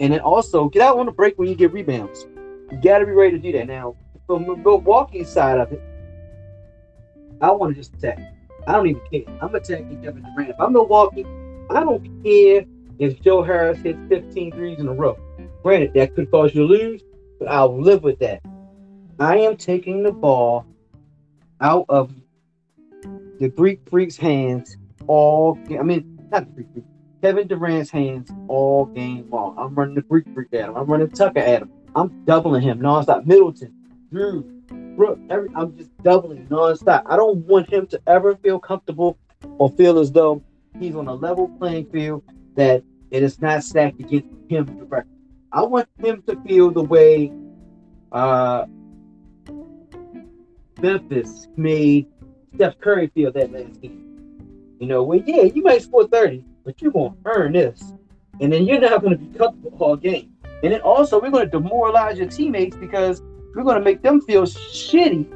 And 0.00 0.12
then 0.12 0.20
also 0.20 0.68
get 0.68 0.82
out 0.82 0.98
on 0.98 1.06
the 1.06 1.12
break 1.12 1.38
when 1.38 1.48
you 1.48 1.54
get 1.54 1.72
rebounds. 1.72 2.26
You 2.70 2.80
got 2.82 2.98
to 2.98 3.06
be 3.06 3.12
ready 3.12 3.32
to 3.32 3.38
do 3.38 3.52
that. 3.52 3.66
Now, 3.66 3.96
from 4.26 4.44
Milwaukee's 4.62 5.28
side 5.28 5.58
of 5.58 5.72
it, 5.72 5.80
I 7.40 7.50
want 7.50 7.74
to 7.74 7.80
just 7.80 7.94
attack. 7.94 8.18
I 8.66 8.72
don't 8.72 8.88
even 8.88 9.02
care. 9.10 9.22
I'm 9.40 9.54
attacking 9.54 10.02
Kevin 10.02 10.22
Durant. 10.22 10.50
If 10.50 10.60
I'm 10.60 10.72
Milwaukee, 10.72 11.24
I 11.70 11.80
don't 11.80 12.02
care 12.24 12.64
if 12.98 13.20
Joe 13.20 13.42
Harris 13.42 13.78
hits 13.78 13.98
15 14.08 14.52
threes 14.52 14.78
in 14.80 14.88
a 14.88 14.92
row. 14.92 15.18
Granted, 15.62 15.94
that 15.94 16.14
could 16.14 16.30
cause 16.30 16.54
you 16.54 16.66
to 16.66 16.72
lose, 16.72 17.02
but 17.38 17.48
I'll 17.48 17.80
live 17.80 18.02
with 18.02 18.18
that. 18.18 18.42
I 19.18 19.38
am 19.38 19.56
taking 19.56 20.02
the 20.02 20.12
ball 20.12 20.66
out 21.60 21.86
of 21.88 22.12
the 23.38 23.48
Greek 23.48 23.80
Freak's 23.88 24.16
hands 24.16 24.76
all 25.06 25.58
I 25.70 25.82
mean, 25.82 26.18
not 26.30 26.46
the 26.46 26.52
Greek 26.52 26.66
Freak, 26.72 26.84
Kevin 27.22 27.48
Durant's 27.48 27.90
hands 27.90 28.30
all 28.48 28.86
game 28.86 29.28
long. 29.30 29.56
I'm 29.58 29.74
running 29.74 29.94
the 29.94 30.02
Greek 30.02 30.26
Freak 30.34 30.52
at 30.54 30.68
him. 30.68 30.76
I'm 30.76 30.86
running 30.86 31.10
Tucker 31.10 31.38
at 31.38 31.62
him. 31.62 31.70
I'm 31.96 32.24
doubling 32.26 32.60
him 32.60 32.78
nonstop. 32.78 33.24
Middleton, 33.24 33.72
Jrue, 34.12 34.96
Brook, 34.96 35.18
every, 35.30 35.48
I'm 35.56 35.76
just 35.78 35.90
doubling 36.02 36.46
nonstop. 36.46 37.02
I 37.06 37.16
don't 37.16 37.38
want 37.46 37.72
him 37.72 37.86
to 37.86 38.00
ever 38.06 38.36
feel 38.36 38.58
comfortable 38.58 39.18
or 39.56 39.70
feel 39.70 39.98
as 39.98 40.12
though 40.12 40.42
he's 40.78 40.94
on 40.94 41.08
a 41.08 41.14
level 41.14 41.48
playing 41.58 41.86
field 41.86 42.22
that 42.54 42.84
it 43.10 43.22
is 43.22 43.40
not 43.40 43.64
stacked 43.64 43.98
against 43.98 44.28
him 44.48 44.66
directly. 44.66 45.10
I 45.52 45.62
want 45.62 45.88
him 45.98 46.22
to 46.26 46.38
feel 46.42 46.70
the 46.70 46.82
way 46.82 47.32
uh, 48.12 48.66
Memphis 50.78 51.48
made 51.56 52.06
Steph 52.54 52.78
Curry 52.78 53.10
feel 53.14 53.32
that 53.32 53.52
last 53.52 53.80
game. 53.80 54.76
You 54.78 54.86
know, 54.86 55.02
well, 55.02 55.22
yeah, 55.24 55.44
you 55.44 55.62
might 55.62 55.80
score 55.80 56.06
30, 56.06 56.44
but 56.62 56.82
you're 56.82 56.92
going 56.92 57.12
to 57.12 57.18
earn 57.24 57.52
this. 57.52 57.94
And 58.38 58.52
then 58.52 58.66
you're 58.66 58.80
not 58.80 59.00
going 59.00 59.12
to 59.12 59.24
be 59.24 59.38
comfortable 59.38 59.78
all 59.78 59.96
game. 59.96 60.35
And 60.62 60.72
then 60.72 60.80
also, 60.80 61.20
we're 61.20 61.30
going 61.30 61.48
to 61.48 61.58
demoralize 61.58 62.18
your 62.18 62.28
teammates 62.28 62.76
because 62.76 63.22
we're 63.54 63.64
going 63.64 63.78
to 63.78 63.84
make 63.84 64.02
them 64.02 64.20
feel 64.20 64.42
shitty 64.44 65.26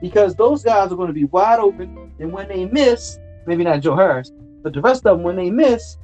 because 0.00 0.34
those 0.34 0.62
guys 0.62 0.92
are 0.92 0.96
going 0.96 1.08
to 1.08 1.14
be 1.14 1.24
wide 1.24 1.58
open. 1.58 2.12
And 2.18 2.32
when 2.32 2.48
they 2.48 2.66
miss, 2.66 3.18
maybe 3.46 3.64
not 3.64 3.80
Joe 3.80 3.96
Harris, 3.96 4.32
but 4.62 4.72
the 4.72 4.80
rest 4.80 5.06
of 5.06 5.16
them, 5.16 5.22
when 5.22 5.36
they 5.36 5.50
miss, 5.50 5.96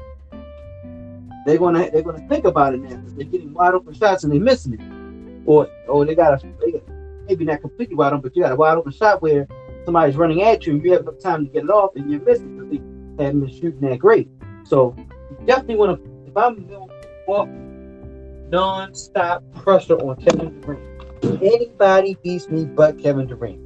they're 1.46 1.58
gonna 1.58 1.88
they're 1.90 2.02
gonna 2.02 2.26
think 2.28 2.44
about 2.44 2.74
it 2.74 2.80
now 2.80 2.96
because 2.96 3.14
they're 3.14 3.24
getting 3.24 3.54
wide 3.54 3.72
open 3.74 3.94
shots 3.94 4.24
and 4.24 4.32
they're 4.32 4.40
missing 4.40 4.74
it, 4.74 5.48
or 5.48 5.68
or 5.86 6.04
they 6.04 6.14
got 6.14 6.42
a 6.42 6.46
they 6.60 6.72
got, 6.72 6.82
maybe 7.28 7.44
not 7.44 7.60
completely 7.60 7.94
wide 7.94 8.08
open, 8.08 8.20
but 8.20 8.34
you 8.34 8.42
got 8.42 8.52
a 8.52 8.56
wide 8.56 8.76
open 8.76 8.92
shot 8.92 9.22
where 9.22 9.46
somebody's 9.84 10.16
running 10.16 10.42
at 10.42 10.66
you 10.66 10.74
and 10.74 10.84
you 10.84 10.92
have 10.92 11.02
enough 11.02 11.20
time 11.20 11.46
to 11.46 11.52
get 11.52 11.62
it 11.62 11.70
off 11.70 11.94
and 11.94 12.10
you're 12.10 12.20
missing 12.22 12.56
because 12.56 12.70
they 13.16 13.24
haven't 13.24 13.40
been 13.40 13.50
shooting 13.50 13.80
that 13.80 13.98
great. 13.98 14.28
So 14.64 14.94
you 14.98 15.46
definitely 15.46 15.76
want 15.76 16.02
to 16.02 16.30
if 16.30 16.36
I'm 16.36 16.68
non-stop 18.50 19.42
pressure 19.54 19.96
on 19.96 20.16
Kevin 20.16 20.60
Durant 20.60 20.96
Anybody 21.42 22.16
beats 22.22 22.48
me 22.48 22.64
but 22.64 22.98
Kevin 22.98 23.26
Durant. 23.26 23.60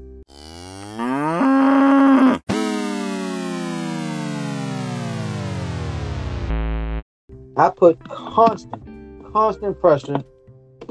I 7.57 7.69
put 7.77 8.03
constant, 8.09 9.33
constant 9.33 9.79
pressure 9.79 10.25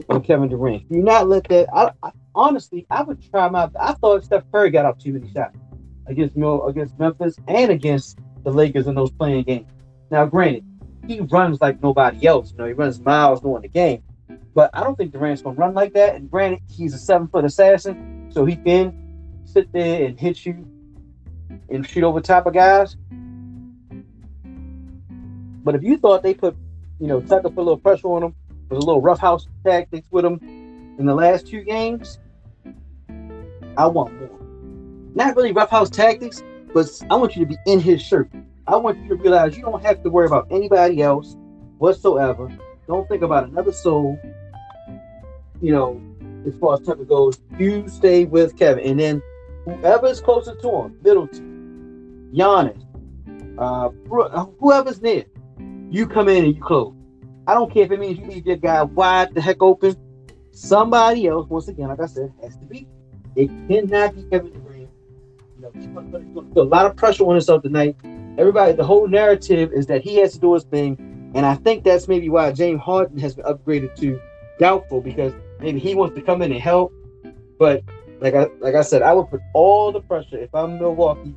on 0.09 0.21
Kevin 0.21 0.49
Durant. 0.49 0.87
Do 0.89 1.01
not 1.01 1.27
let 1.27 1.45
that. 1.45 1.67
I, 1.73 1.91
I, 2.03 2.11
honestly, 2.35 2.85
I 2.91 3.01
would 3.01 3.19
try 3.31 3.49
my. 3.49 3.69
I 3.79 3.93
thought 3.93 4.23
Steph 4.23 4.43
Curry 4.51 4.69
got 4.69 4.85
off 4.85 4.99
too 4.99 5.13
many 5.13 5.31
shots 5.31 5.57
against 6.05 6.35
against 6.35 6.99
Memphis 6.99 7.35
and 7.47 7.71
against 7.71 8.19
the 8.43 8.51
Lakers 8.51 8.85
in 8.87 8.93
those 8.93 9.11
playing 9.11 9.43
games. 9.43 9.71
Now, 10.11 10.25
granted, 10.25 10.63
he 11.09 11.21
runs 11.21 11.59
like 11.59 11.81
nobody 11.81 12.27
else. 12.27 12.51
You 12.51 12.59
know, 12.59 12.65
he 12.67 12.73
runs 12.73 12.99
miles 12.99 13.41
during 13.41 13.63
the 13.63 13.67
game. 13.67 14.03
But 14.53 14.69
I 14.73 14.83
don't 14.83 14.95
think 14.95 15.11
Durant's 15.11 15.41
gonna 15.41 15.55
run 15.55 15.73
like 15.73 15.93
that. 15.93 16.15
And 16.15 16.29
granted, 16.29 16.59
he's 16.69 16.93
a 16.93 16.99
seven 16.99 17.27
foot 17.27 17.45
assassin, 17.45 18.29
so 18.31 18.45
he 18.45 18.55
can 18.55 18.95
sit 19.45 19.71
there 19.73 20.05
and 20.05 20.19
hit 20.19 20.45
you 20.45 20.67
and 21.69 21.87
shoot 21.87 22.03
over 22.03 22.21
top 22.21 22.45
of 22.45 22.53
guys. 22.53 22.95
But 25.63 25.73
if 25.75 25.81
you 25.81 25.97
thought 25.97 26.21
they 26.21 26.35
put, 26.35 26.55
you 26.99 27.07
know, 27.07 27.21
Tucker 27.21 27.49
put 27.49 27.57
a 27.57 27.63
little 27.63 27.77
pressure 27.77 28.07
on 28.07 28.23
him, 28.23 28.35
with 28.69 28.77
a 28.77 28.85
little 28.85 29.01
roughhouse 29.01 29.47
tactics 29.65 30.07
with 30.11 30.23
him 30.23 30.39
in 30.99 31.07
the 31.07 31.15
last 31.15 31.47
two 31.47 31.63
games, 31.63 32.19
I 33.77 33.87
want 33.87 34.13
more. 34.19 34.39
Not 35.15 35.35
really 35.35 35.53
roughhouse 35.53 35.89
tactics, 35.89 36.43
but 36.71 36.87
I 37.09 37.15
want 37.15 37.35
you 37.35 37.45
to 37.45 37.49
be 37.49 37.57
in 37.65 37.79
his 37.79 37.99
shirt. 37.99 38.29
I 38.69 38.75
want 38.75 38.99
you 38.99 39.07
to 39.07 39.15
realize 39.15 39.57
you 39.57 39.63
don't 39.63 39.83
have 39.83 40.03
to 40.03 40.11
worry 40.11 40.27
about 40.27 40.45
anybody 40.51 41.01
else 41.01 41.35
whatsoever. 41.79 42.55
Don't 42.87 43.09
think 43.09 43.23
about 43.23 43.49
another 43.49 43.71
soul. 43.71 44.19
You 45.59 45.71
know, 45.71 46.01
as 46.45 46.55
far 46.59 46.75
as 46.75 46.81
Tucker 46.81 47.03
goes, 47.03 47.39
you 47.57 47.87
stay 47.87 48.25
with 48.25 48.55
Kevin, 48.59 48.85
and 48.85 48.99
then 48.99 49.23
whoever's 49.65 50.21
closer 50.21 50.55
to 50.55 50.69
him, 50.69 50.99
Middleton, 51.03 52.29
Giannis, 52.31 52.85
uh, 53.57 53.89
whoever's 54.59 55.01
near, 55.01 55.25
you 55.89 56.05
come 56.05 56.29
in 56.29 56.45
and 56.45 56.55
you 56.55 56.61
close. 56.61 56.93
I 57.47 57.55
don't 57.55 57.73
care 57.73 57.85
if 57.85 57.91
it 57.91 57.99
means 57.99 58.19
you 58.19 58.25
leave 58.27 58.45
your 58.45 58.57
guy 58.57 58.83
wide 58.83 59.33
the 59.33 59.41
heck 59.41 59.63
open. 59.63 59.95
Somebody 60.51 61.25
else, 61.25 61.49
once 61.49 61.69
again, 61.69 61.87
like 61.87 62.01
I 62.01 62.05
said, 62.05 62.31
has 62.43 62.55
to 62.57 62.65
be. 62.67 62.87
It 63.35 63.49
cannot 63.67 64.15
be 64.15 64.23
Kevin 64.29 64.53
Durant. 64.53 64.78
You 65.59 65.71
know, 65.71 66.41
put 66.53 66.61
a 66.61 66.63
lot 66.63 66.85
of 66.85 66.95
pressure 66.95 67.23
on 67.25 67.35
himself 67.35 67.63
tonight. 67.63 67.95
Everybody, 68.37 68.73
the 68.73 68.85
whole 68.85 69.07
narrative 69.07 69.71
is 69.73 69.87
that 69.87 70.01
he 70.01 70.15
has 70.17 70.33
to 70.33 70.39
do 70.39 70.53
his 70.53 70.63
thing 70.63 70.97
and 71.35 71.45
I 71.45 71.55
think 71.55 71.83
that's 71.83 72.07
maybe 72.07 72.29
why 72.29 72.51
James 72.51 72.81
Harden 72.81 73.17
has 73.19 73.35
been 73.35 73.45
upgraded 73.45 73.95
to 73.97 74.19
doubtful 74.57 75.01
because 75.01 75.31
maybe 75.59 75.79
he 75.79 75.93
wants 75.93 76.15
to 76.15 76.21
come 76.21 76.41
in 76.41 76.51
and 76.51 76.61
help. 76.61 76.91
But 77.59 77.83
like 78.19 78.33
I 78.33 78.47
like 78.59 78.75
I 78.75 78.81
said, 78.81 79.01
I 79.03 79.13
would 79.13 79.29
put 79.29 79.41
all 79.53 79.91
the 79.91 80.01
pressure 80.01 80.37
if 80.37 80.53
I'm 80.55 80.79
Milwaukee 80.79 81.35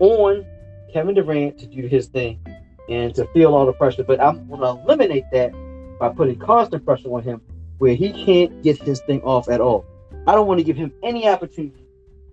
on 0.00 0.44
Kevin 0.92 1.14
Durant 1.14 1.58
to 1.58 1.66
do 1.66 1.86
his 1.86 2.08
thing 2.08 2.40
and 2.88 3.14
to 3.14 3.26
feel 3.26 3.54
all 3.54 3.66
the 3.66 3.72
pressure. 3.72 4.02
But 4.02 4.20
I'm 4.20 4.48
going 4.48 4.60
to 4.60 4.82
eliminate 4.82 5.24
that 5.32 5.52
by 6.00 6.08
putting 6.08 6.38
constant 6.38 6.84
pressure 6.84 7.08
on 7.08 7.22
him 7.22 7.40
where 7.78 7.94
he 7.94 8.12
can't 8.24 8.62
get 8.62 8.82
his 8.82 9.00
thing 9.00 9.22
off 9.22 9.48
at 9.48 9.60
all. 9.60 9.84
I 10.26 10.34
don't 10.34 10.48
want 10.48 10.58
to 10.58 10.64
give 10.64 10.76
him 10.76 10.92
any 11.02 11.28
opportunity 11.28 11.79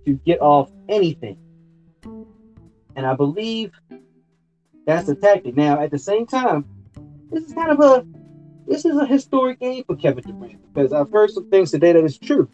to 0.08 0.14
get 0.26 0.42
off 0.42 0.72
anything. 0.88 1.38
And 2.96 3.06
I 3.06 3.14
believe 3.14 3.74
that's 4.86 5.06
the 5.06 5.16
tactic. 5.16 5.56
Now, 5.56 5.80
at 5.82 5.92
the 5.92 6.00
same 6.00 6.26
time, 6.26 6.66
this 7.30 7.44
is 7.44 7.54
kind 7.54 7.72
of 7.72 7.80
a 7.82 8.06
this 8.68 8.86
is 8.86 8.98
a 8.98 9.06
historic 9.06 9.60
game 9.60 9.84
for 9.86 9.96
Kevin 9.96 10.24
Durant 10.24 10.74
because 10.74 10.94
I've 10.94 11.12
heard 11.12 11.30
some 11.30 11.50
things 11.50 11.72
today 11.72 11.92
that 11.92 12.04
is 12.04 12.18
true. 12.18 12.46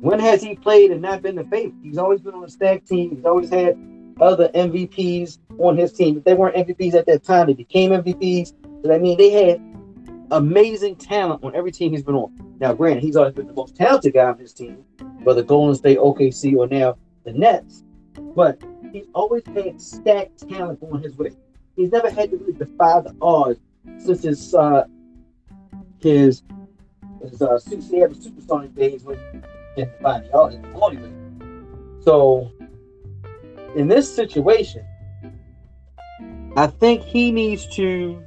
When 0.00 0.18
has 0.18 0.42
he 0.42 0.54
played 0.54 0.90
and 0.90 1.02
not 1.02 1.20
been 1.22 1.36
the 1.36 1.44
favorite? 1.44 1.74
He's 1.82 1.98
always 1.98 2.22
been 2.22 2.34
on 2.34 2.44
a 2.44 2.48
stack 2.48 2.86
team. 2.86 3.14
He's 3.14 3.24
always 3.26 3.50
had 3.50 3.78
other 4.18 4.48
MVPs 4.54 5.38
on 5.58 5.76
his 5.76 5.92
team. 5.92 6.16
If 6.16 6.24
they 6.24 6.34
weren't 6.34 6.56
MVPs 6.56 6.94
at 6.94 7.06
that 7.06 7.22
time, 7.22 7.46
they 7.48 7.54
became 7.54 7.90
MVPs. 7.90 8.54
So 8.82 8.94
I 8.94 8.98
mean, 8.98 9.18
they 9.18 9.30
had 9.30 9.60
amazing 10.30 10.96
talent 10.96 11.42
on 11.44 11.54
every 11.54 11.72
team 11.72 11.92
he's 11.92 12.02
been 12.02 12.14
on. 12.14 12.56
Now, 12.60 12.72
granted, 12.72 13.02
he's 13.02 13.16
always 13.16 13.34
been 13.34 13.46
the 13.46 13.52
most 13.52 13.76
talented 13.76 14.14
guy 14.14 14.26
on 14.26 14.38
his 14.38 14.52
team, 14.52 14.84
whether 15.22 15.42
Golden 15.42 15.74
State, 15.74 15.98
OKC, 15.98 16.56
or 16.56 16.66
now 16.66 16.96
the 17.24 17.32
Nets. 17.32 17.84
But 18.34 18.62
he's 18.92 19.06
always 19.14 19.42
had 19.54 19.80
stacked 19.80 20.48
talent 20.48 20.80
on 20.82 21.02
his 21.02 21.16
way. 21.16 21.30
He's 21.76 21.90
never 21.90 22.10
had 22.10 22.30
to 22.30 22.36
really 22.36 22.52
defy 22.52 23.00
the 23.00 23.14
odds 23.22 23.60
since 23.98 24.22
his 24.22 24.54
uh, 24.54 24.84
his 25.98 26.42
his 27.22 27.40
uh, 27.40 27.58
Seattle 27.58 28.14
Supersonic 28.14 28.74
days 28.74 29.04
when 29.04 29.18
he 29.74 29.82
had 29.82 29.96
to 29.96 30.02
find 30.02 30.24
the 30.24 30.78
Hollywood. 30.78 31.14
So 32.02 32.50
in 33.76 33.88
this 33.88 34.12
situation, 34.14 34.84
I 36.56 36.66
think 36.66 37.02
he 37.02 37.30
needs 37.30 37.66
to, 37.76 38.22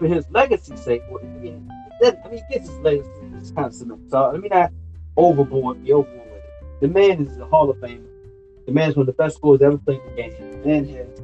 for 0.00 0.08
his 0.08 0.28
legacy's 0.30 0.80
sake, 0.80 1.02
I 1.08 1.24
mean, 1.38 1.70
he 2.00 2.42
gets 2.50 2.68
his 2.68 2.78
legacy 2.78 3.10
it's 3.40 3.50
kind 3.50 3.66
of 3.66 3.74
cement. 3.74 4.10
So 4.10 4.30
let 4.30 4.40
me 4.40 4.48
not 4.48 4.72
overboard, 5.16 5.82
be 5.84 5.92
overboard 5.92 6.30
with 6.30 6.42
it. 6.42 6.80
The 6.80 6.88
man 6.88 7.26
is 7.26 7.38
a 7.38 7.46
Hall 7.46 7.70
of 7.70 7.76
Famer. 7.78 8.06
The 8.66 8.72
man's 8.72 8.96
one 8.96 9.02
of 9.02 9.06
the 9.06 9.12
best 9.12 9.36
scorers 9.36 9.62
ever 9.62 9.78
played 9.78 10.00
the 10.04 10.22
game. 10.22 10.32
The 10.50 10.68
man 10.68 10.88
has 10.88 11.22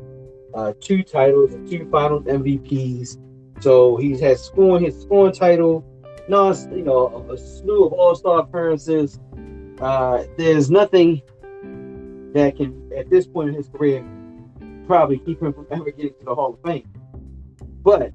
uh, 0.55 0.73
two 0.81 1.03
titles 1.03 1.53
two 1.69 1.89
Finals 1.91 2.25
MVPs. 2.25 3.19
So 3.61 3.97
he 3.97 4.19
has 4.21 4.43
scoring 4.43 4.85
his 4.85 5.01
scoring 5.01 5.33
title. 5.33 5.85
No, 6.29 6.53
you 6.53 6.83
know, 6.83 7.27
a, 7.29 7.35
a 7.35 7.39
slew 7.39 7.87
of 7.87 7.93
All 7.93 8.15
Star 8.15 8.41
appearances. 8.41 9.21
Uh, 9.81 10.25
there's 10.37 10.71
nothing 10.71 11.23
that 12.33 12.55
can, 12.57 12.91
at 12.97 13.09
this 13.11 13.27
point 13.27 13.51
in 13.51 13.55
his 13.55 13.69
career, 13.69 14.05
probably 14.87 15.19
keep 15.19 15.43
him 15.43 15.53
from 15.53 15.67
ever 15.71 15.91
getting 15.91 16.15
to 16.19 16.25
the 16.25 16.35
Hall 16.35 16.55
of 16.55 16.69
Fame. 16.69 16.89
But 17.83 18.13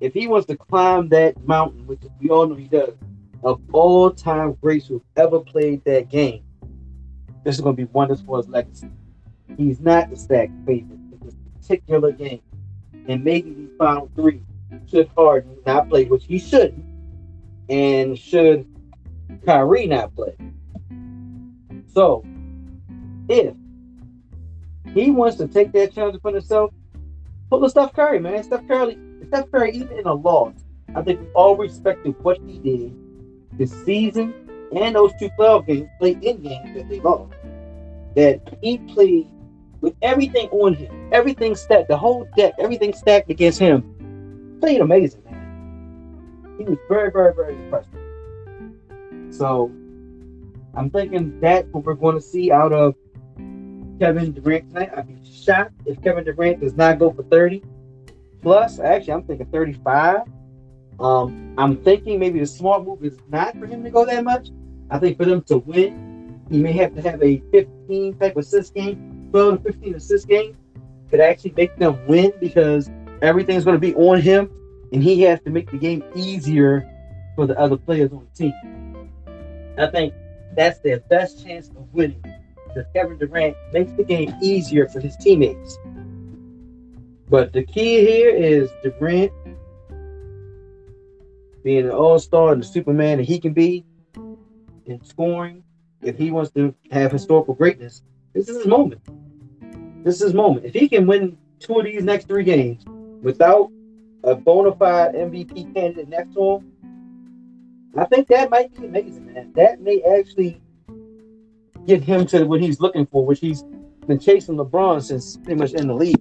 if 0.00 0.14
he 0.14 0.26
wants 0.26 0.46
to 0.46 0.56
climb 0.56 1.08
that 1.10 1.46
mountain, 1.46 1.86
which 1.86 2.00
we 2.20 2.30
all 2.30 2.46
know 2.46 2.54
he 2.54 2.68
does, 2.68 2.94
of 3.42 3.60
all 3.72 4.10
time 4.10 4.56
greats 4.60 4.86
who've 4.86 5.02
ever 5.16 5.40
played 5.40 5.84
that 5.84 6.08
game, 6.08 6.42
this 7.44 7.54
is 7.54 7.60
going 7.60 7.76
to 7.76 7.86
be 7.86 7.90
wonderful 7.92 8.24
for 8.24 8.36
his 8.38 8.48
legacy. 8.48 8.90
He's 9.56 9.80
not 9.80 10.10
the 10.10 10.16
stack 10.16 10.50
favorite 10.66 10.98
in 10.98 11.18
this 11.22 11.34
particular 11.60 12.12
game. 12.12 12.40
And 13.08 13.24
maybe 13.24 13.52
these 13.52 13.70
final 13.78 14.10
three 14.14 14.42
should 14.86 15.08
Harden 15.16 15.56
not 15.66 15.88
play, 15.88 16.04
which 16.04 16.24
he 16.24 16.38
shouldn't, 16.38 16.84
and 17.68 18.18
should 18.18 18.66
Kyrie 19.44 19.86
not 19.86 20.14
play. 20.14 20.36
So, 21.92 22.24
if 23.28 23.54
he 24.94 25.10
wants 25.10 25.36
to 25.38 25.48
take 25.48 25.72
that 25.72 25.94
challenge 25.94 26.16
upon 26.16 26.34
himself, 26.34 26.72
pull 27.48 27.60
the 27.60 27.68
Steph 27.68 27.92
Curry, 27.94 28.20
man. 28.20 28.42
Steph 28.44 28.66
Curry, 28.68 28.98
Steph 29.28 29.50
Curry, 29.50 29.72
even 29.72 29.98
in 29.98 30.06
a 30.06 30.14
loss, 30.14 30.54
I 30.94 31.02
think 31.02 31.20
all 31.34 31.56
respected 31.56 32.14
what 32.22 32.38
he 32.46 32.58
did 32.58 32.96
this 33.58 33.72
season 33.84 34.34
and 34.74 34.94
those 34.94 35.12
two 35.18 35.28
playoff 35.38 35.66
games, 35.66 35.88
played 35.98 36.22
in 36.22 36.42
games 36.42 36.74
that 36.74 36.88
they 36.88 37.00
lost. 37.00 37.32
That 38.16 38.58
he 38.62 38.78
played 38.78 39.28
with 39.80 39.94
everything 40.02 40.48
on 40.50 40.74
him, 40.74 41.10
everything 41.12 41.54
stacked, 41.54 41.88
the 41.88 41.96
whole 41.96 42.28
deck, 42.36 42.54
everything 42.58 42.92
stacked 42.92 43.30
against 43.30 43.58
him. 43.58 44.58
Played 44.60 44.80
amazing, 44.80 45.22
man. 45.24 46.56
He 46.58 46.64
was 46.64 46.78
very, 46.88 47.10
very, 47.10 47.34
very 47.34 47.54
impressive. 47.54 47.90
So 49.30 49.70
I'm 50.74 50.90
thinking 50.90 51.40
that's 51.40 51.66
what 51.72 51.84
we're 51.84 51.94
going 51.94 52.16
to 52.16 52.20
see 52.20 52.52
out 52.52 52.72
of 52.72 52.94
Kevin 53.98 54.32
Durant 54.32 54.68
tonight. 54.68 54.90
I'd 54.96 55.08
be 55.08 55.30
shocked 55.30 55.74
if 55.86 56.02
Kevin 56.02 56.24
Durant 56.24 56.60
does 56.60 56.74
not 56.74 56.98
go 56.98 57.12
for 57.12 57.22
30 57.24 57.62
plus. 58.42 58.78
Actually, 58.78 59.12
I'm 59.14 59.22
thinking 59.22 59.46
35. 59.46 60.20
Um, 60.98 61.54
I'm 61.56 61.76
thinking 61.78 62.18
maybe 62.18 62.40
the 62.40 62.46
smart 62.46 62.84
move 62.84 63.04
is 63.04 63.18
not 63.28 63.56
for 63.58 63.66
him 63.66 63.82
to 63.84 63.90
go 63.90 64.04
that 64.04 64.22
much. 64.22 64.48
I 64.90 64.98
think 64.98 65.16
for 65.16 65.24
them 65.24 65.42
to 65.44 65.58
win, 65.58 66.40
he 66.50 66.58
may 66.58 66.72
have 66.72 66.94
to 66.96 67.02
have 67.02 67.22
a 67.22 67.42
15 67.52 68.18
type 68.18 68.36
assist 68.36 68.74
game, 68.74 69.28
12 69.30 69.62
to 69.64 69.72
15 69.72 69.94
assist 69.94 70.28
game, 70.28 70.56
could 71.10 71.20
actually 71.20 71.54
make 71.56 71.76
them 71.76 71.98
win 72.06 72.32
because 72.40 72.90
everything's 73.22 73.64
going 73.64 73.76
to 73.76 73.80
be 73.80 73.94
on 73.94 74.20
him, 74.20 74.50
and 74.92 75.02
he 75.02 75.22
has 75.22 75.40
to 75.42 75.50
make 75.50 75.70
the 75.70 75.78
game 75.78 76.04
easier 76.14 76.88
for 77.36 77.46
the 77.46 77.58
other 77.58 77.76
players 77.76 78.12
on 78.12 78.26
the 78.32 78.36
team. 78.36 79.10
I 79.78 79.86
think 79.86 80.12
that's 80.54 80.80
their 80.80 81.00
best 81.00 81.44
chance 81.44 81.68
of 81.70 81.92
winning 81.94 82.22
because 82.66 82.84
Kevin 82.94 83.16
Durant 83.16 83.56
makes 83.72 83.92
the 83.92 84.04
game 84.04 84.34
easier 84.42 84.88
for 84.88 85.00
his 85.00 85.16
teammates. 85.16 85.78
But 87.30 87.52
the 87.52 87.62
key 87.62 88.00
here 88.00 88.28
is 88.28 88.70
Durant 88.82 89.30
being 91.62 91.84
an 91.84 91.92
all-star 91.92 92.52
and 92.52 92.62
the 92.62 92.66
Superman 92.66 93.18
that 93.18 93.24
he 93.24 93.38
can 93.38 93.52
be 93.52 93.86
in 94.86 95.04
scoring, 95.04 95.62
if 96.02 96.18
he 96.18 96.32
wants 96.32 96.50
to 96.52 96.74
have 96.90 97.12
historical 97.12 97.54
greatness, 97.54 98.02
this 98.32 98.48
is 98.48 98.56
his 98.56 98.66
moment. 98.66 99.00
This 100.04 100.16
is 100.16 100.22
his 100.22 100.34
moment. 100.34 100.66
If 100.66 100.74
he 100.74 100.88
can 100.88 101.06
win 101.06 101.38
two 101.60 101.78
of 101.78 101.84
these 101.84 102.02
next 102.02 102.26
three 102.26 102.42
games 102.42 102.84
without 103.22 103.70
a 104.24 104.34
bona 104.34 104.74
fide 104.74 105.14
MVP 105.14 105.72
candidate 105.72 106.08
next 106.08 106.34
to 106.34 106.56
him, 106.56 106.72
I 107.96 108.06
think 108.06 108.26
that 108.28 108.50
might 108.50 108.74
be 108.76 108.86
amazing, 108.86 109.32
man. 109.32 109.52
That 109.54 109.80
may 109.80 110.02
actually 110.02 110.60
get 111.86 112.02
him 112.02 112.26
to 112.26 112.44
what 112.44 112.60
he's 112.60 112.80
looking 112.80 113.06
for, 113.06 113.24
which 113.24 113.38
he's 113.38 113.62
been 114.08 114.18
chasing 114.18 114.56
LeBron 114.56 115.02
since 115.02 115.36
pretty 115.36 115.60
much 115.60 115.74
in 115.74 115.86
the 115.86 115.94
league. 115.94 116.20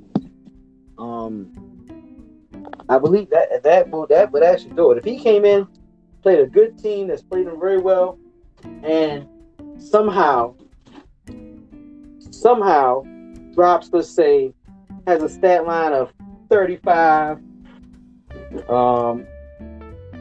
Um, 1.30 1.52
I 2.90 2.98
believe 2.98 3.30
that 3.30 3.64
that 3.64 3.90
will 3.90 4.08
that 4.08 4.32
would 4.32 4.44
actually 4.44 4.72
do 4.72 4.92
it. 4.92 4.98
If 4.98 5.04
he 5.04 5.20
came 5.20 5.46
in, 5.46 5.68
played 6.24 6.40
a 6.40 6.48
good 6.48 6.78
team 6.78 7.08
that's 7.08 7.22
played 7.22 7.48
him 7.48 7.60
very 7.60 7.78
well, 7.78 8.18
and 8.84 9.28
somehow 9.78 10.56
somehow 12.32 13.04
drops, 13.54 13.90
let's 13.92 14.10
say, 14.10 14.54
has 15.06 15.22
a 15.22 15.30
stat 15.30 15.66
line 15.68 15.94
of 15.94 16.12
35, 16.50 17.38
um, 18.70 19.28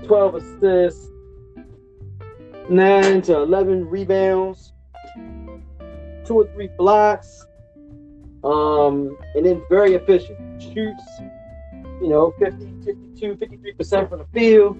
12 0.05 0.35
assists, 0.35 1.09
9 2.69 3.23
to 3.23 3.37
11 3.39 3.89
rebounds, 3.89 4.73
two 6.27 6.35
or 6.35 6.47
three 6.53 6.69
blocks, 6.77 7.47
um, 8.45 9.17
and 9.35 9.47
then 9.47 9.63
very 9.71 9.95
efficient. 9.95 10.39
Shoots 10.79 11.21
you 12.01 12.09
know, 12.09 12.33
50, 12.39 12.67
52, 12.85 13.35
53% 13.35 14.09
from 14.09 14.19
the 14.19 14.27
field, 14.33 14.77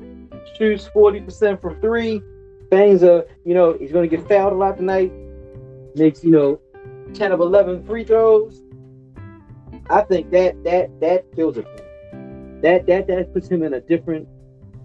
shoots 0.57 0.89
40% 0.95 1.61
from 1.61 1.81
three, 1.81 2.23
bangs 2.71 3.03
a, 3.03 3.25
you 3.45 3.55
know, 3.55 3.77
he's 3.77 3.91
going 3.91 4.09
to 4.09 4.17
get 4.17 4.29
fouled 4.29 4.53
a 4.53 4.57
lot 4.57 4.77
tonight, 4.77 5.13
makes, 5.97 6.23
you 6.23 6.31
know, 6.31 6.61
10 7.15 7.33
of 7.33 7.41
11 7.41 7.85
free 7.85 8.05
throws. 8.05 8.63
I 9.91 10.03
think 10.03 10.31
that 10.31 10.63
that 10.65 11.01
that 11.01 11.35
kills 11.35 11.57
it. 11.57 11.67
That 12.63 12.87
that 12.87 13.07
that 13.07 13.33
puts 13.33 13.49
him 13.49 13.63
in 13.63 13.73
a 13.73 13.81
different 13.81 14.29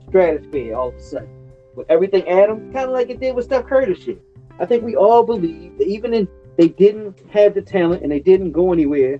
stratosphere 0.08 0.76
all 0.76 0.90
of 0.90 0.96
a 0.96 1.00
sudden. 1.02 1.30
With 1.76 1.90
everything 1.92 2.28
Adam, 2.30 2.72
kind 2.72 2.86
of 2.86 2.92
like 2.92 3.10
it 3.10 3.20
did 3.20 3.36
with 3.36 3.46
Steph 3.46 3.68
Curry 3.68 3.94
shit. 3.96 4.22
I 4.60 4.66
think 4.66 4.84
we 4.84 4.96
all 4.96 5.24
believe 5.24 5.78
that 5.78 5.88
even 5.88 6.14
in 6.14 6.28
they 6.58 6.70
didn't 6.70 7.20
have 7.32 7.54
the 7.54 7.62
talent 7.62 8.02
and 8.02 8.12
they 8.12 8.22
didn't 8.22 8.54
go 8.54 8.72
anywhere, 8.72 9.20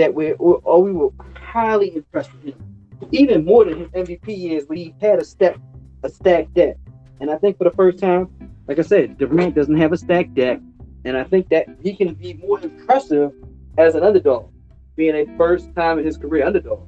that 0.00 0.14
we're 0.14 0.34
or 0.36 0.60
oh, 0.64 0.80
we 0.80 0.92
were 0.92 1.10
highly 1.36 1.94
impressed 1.94 2.32
with 2.34 2.54
him. 2.54 2.76
Even 3.12 3.44
more 3.44 3.64
than 3.64 3.78
his 3.80 3.88
MVP 3.88 4.36
years 4.36 4.64
when 4.66 4.78
he 4.78 4.94
had 5.00 5.18
a 5.18 5.24
step 5.24 5.58
a 6.02 6.08
stacked 6.08 6.54
deck. 6.54 6.76
And 7.20 7.30
I 7.30 7.36
think 7.36 7.58
for 7.58 7.64
the 7.64 7.70
first 7.70 7.98
time, 7.98 8.28
like 8.66 8.78
I 8.78 8.82
said, 8.82 9.18
Durant 9.18 9.54
doesn't 9.54 9.76
have 9.76 9.92
a 9.92 9.98
stacked 9.98 10.34
deck. 10.34 10.60
And 11.04 11.16
I 11.16 11.24
think 11.24 11.48
that 11.50 11.66
he 11.82 11.94
can 11.94 12.14
be 12.14 12.34
more 12.34 12.58
impressive 12.60 13.32
as 13.76 13.94
an 13.94 14.02
underdog, 14.02 14.50
being 14.96 15.14
a 15.14 15.36
first 15.36 15.74
time 15.74 15.98
in 15.98 16.06
his 16.06 16.16
career 16.16 16.46
underdog. 16.46 16.86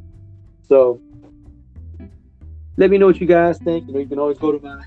So 0.67 1.01
let 2.79 2.91
me 2.91 2.97
know 2.97 3.07
what 3.07 3.21
you 3.21 3.27
guys 3.27 3.59
think. 3.59 3.87
You 3.89 3.93
know, 3.93 4.01
you 4.01 4.07
can 4.07 4.19
always 4.19 4.39
go 4.39 4.53
to 4.53 4.63
my 4.65 4.85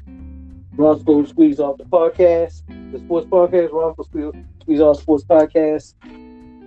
Rawsko 0.77 1.31
Squeezoff 1.31 1.77
the 1.77 1.85
podcast, 1.85 2.63
the 2.91 2.99
sports 2.99 3.27
podcast, 3.27 4.05
Squeeze, 4.05 4.43
Squeeze 4.61 4.81
Off 4.81 4.99
Sports 4.99 5.23
Podcast. 5.23 5.93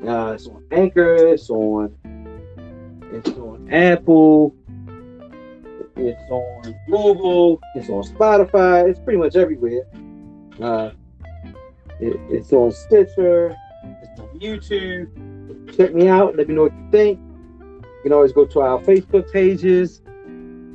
Uh, 0.06 0.32
it's 0.32 0.46
on 0.46 0.64
Anchor, 0.70 1.14
it's 1.16 1.50
on 1.50 1.94
it's 3.12 3.30
on 3.30 3.72
Apple. 3.72 4.54
It's 5.96 6.30
on 6.30 6.74
Google. 6.86 7.60
It's 7.74 7.88
on 7.88 8.04
Spotify. 8.04 8.88
It's 8.88 9.00
pretty 9.00 9.18
much 9.18 9.34
everywhere. 9.34 9.82
Uh, 10.60 10.90
it, 12.00 12.20
it's 12.30 12.52
on 12.52 12.70
Stitcher. 12.70 13.56
It's 14.02 14.20
on 14.20 14.38
YouTube. 14.38 15.76
Check 15.76 15.94
me 15.94 16.08
out. 16.08 16.36
Let 16.36 16.48
me 16.48 16.54
know 16.54 16.64
what 16.64 16.72
you 16.72 16.88
think. 16.90 17.18
You 17.82 18.00
can 18.02 18.12
always 18.12 18.32
go 18.32 18.44
to 18.44 18.60
our 18.60 18.78
Facebook 18.80 19.32
pages. 19.32 20.02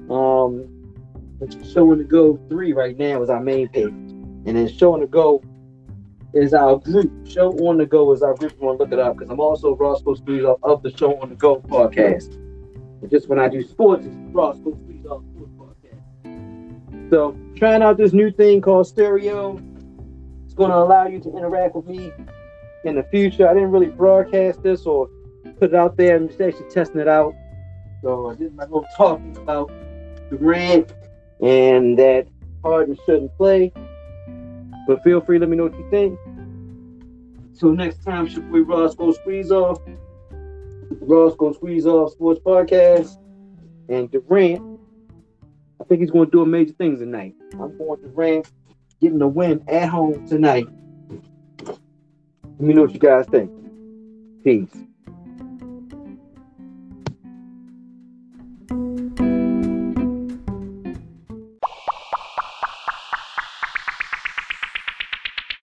Um, 0.09 0.69
Show 1.73 1.91
on 1.91 1.97
the 1.97 2.05
Go 2.05 2.39
3 2.49 2.73
right 2.73 2.97
now 2.97 3.21
is 3.21 3.29
our 3.29 3.41
main 3.41 3.67
page. 3.67 3.87
And 3.87 4.47
then 4.47 4.67
showing 4.67 5.01
the 5.01 5.07
Go 5.07 5.43
is 6.33 6.53
our 6.53 6.77
group. 6.77 7.11
Show 7.27 7.51
on 7.67 7.77
the 7.77 7.85
Go 7.85 8.11
is 8.11 8.23
our 8.23 8.35
group. 8.35 8.53
You 8.59 8.65
want 8.65 8.79
to 8.79 8.83
look 8.83 8.93
it 8.93 8.99
up 8.99 9.17
because 9.17 9.29
I'm 9.29 9.39
also 9.39 9.75
Rawsko 9.75 10.19
Squeezoff 10.19 10.59
of 10.63 10.83
the 10.83 10.95
Show 10.95 11.19
on 11.19 11.29
the 11.29 11.35
Go 11.35 11.57
podcast. 11.61 12.33
And 13.01 13.09
just 13.09 13.29
when 13.29 13.39
I 13.39 13.47
do 13.47 13.61
sports, 13.61 14.05
it's 14.05 14.15
Rawsko 14.15 14.75
Squeezoff 14.83 15.23
sports 15.31 15.51
podcast. 15.57 17.09
So 17.09 17.37
trying 17.55 17.81
out 17.81 17.97
this 17.97 18.13
new 18.13 18.31
thing 18.31 18.61
called 18.61 18.87
Stereo. 18.87 19.61
It's 20.45 20.53
going 20.53 20.71
to 20.71 20.77
allow 20.77 21.07
you 21.07 21.19
to 21.19 21.29
interact 21.29 21.75
with 21.75 21.87
me 21.87 22.11
in 22.83 22.95
the 22.95 23.03
future. 23.03 23.47
I 23.47 23.53
didn't 23.53 23.71
really 23.71 23.87
broadcast 23.87 24.61
this 24.61 24.85
or 24.85 25.09
put 25.59 25.71
it 25.71 25.75
out 25.75 25.97
there. 25.97 26.15
I'm 26.15 26.27
just 26.27 26.41
actually 26.41 26.69
testing 26.69 27.01
it 27.01 27.07
out. 27.07 27.33
So 28.01 28.29
I 28.29 28.35
did 28.35 28.55
my 28.55 28.63
little 28.63 28.85
talking 28.97 29.35
about 29.37 29.71
Durant 30.29 30.93
and 31.41 31.97
that 31.97 32.27
Harden 32.63 32.97
shouldn't 33.05 33.35
play. 33.37 33.71
But 34.87 35.03
feel 35.03 35.21
free, 35.21 35.39
let 35.39 35.49
me 35.49 35.55
know 35.55 35.63
what 35.63 35.77
you 35.77 35.89
think. 35.89 36.19
Until 37.53 37.73
next 37.73 38.03
time, 38.03 38.27
should 38.27 38.49
we 38.49 38.61
Rawsko 38.61 39.13
Squeezoff? 39.15 39.79
Roscoe 41.01 41.53
Squeeze 41.53 41.85
Off 41.85 42.11
Sports 42.11 42.41
Podcast. 42.43 43.17
And 43.89 44.09
Durant, 44.09 44.79
I 45.79 45.83
think 45.83 46.01
he's 46.01 46.09
going 46.09 46.25
to 46.25 46.31
do 46.31 46.41
amazing 46.41 46.73
things 46.75 46.99
tonight. 46.99 47.35
I'm 47.53 47.77
going 47.77 47.99
Rams 48.15 48.51
getting 48.99 49.19
the 49.19 49.27
win 49.27 49.63
at 49.67 49.87
home 49.87 50.25
tonight. 50.25 50.65
Let 51.63 52.59
me 52.59 52.73
know 52.73 52.83
what 52.83 52.93
you 52.93 52.99
guys 52.99 53.27
think. 53.27 53.51
Peace. 54.43 54.75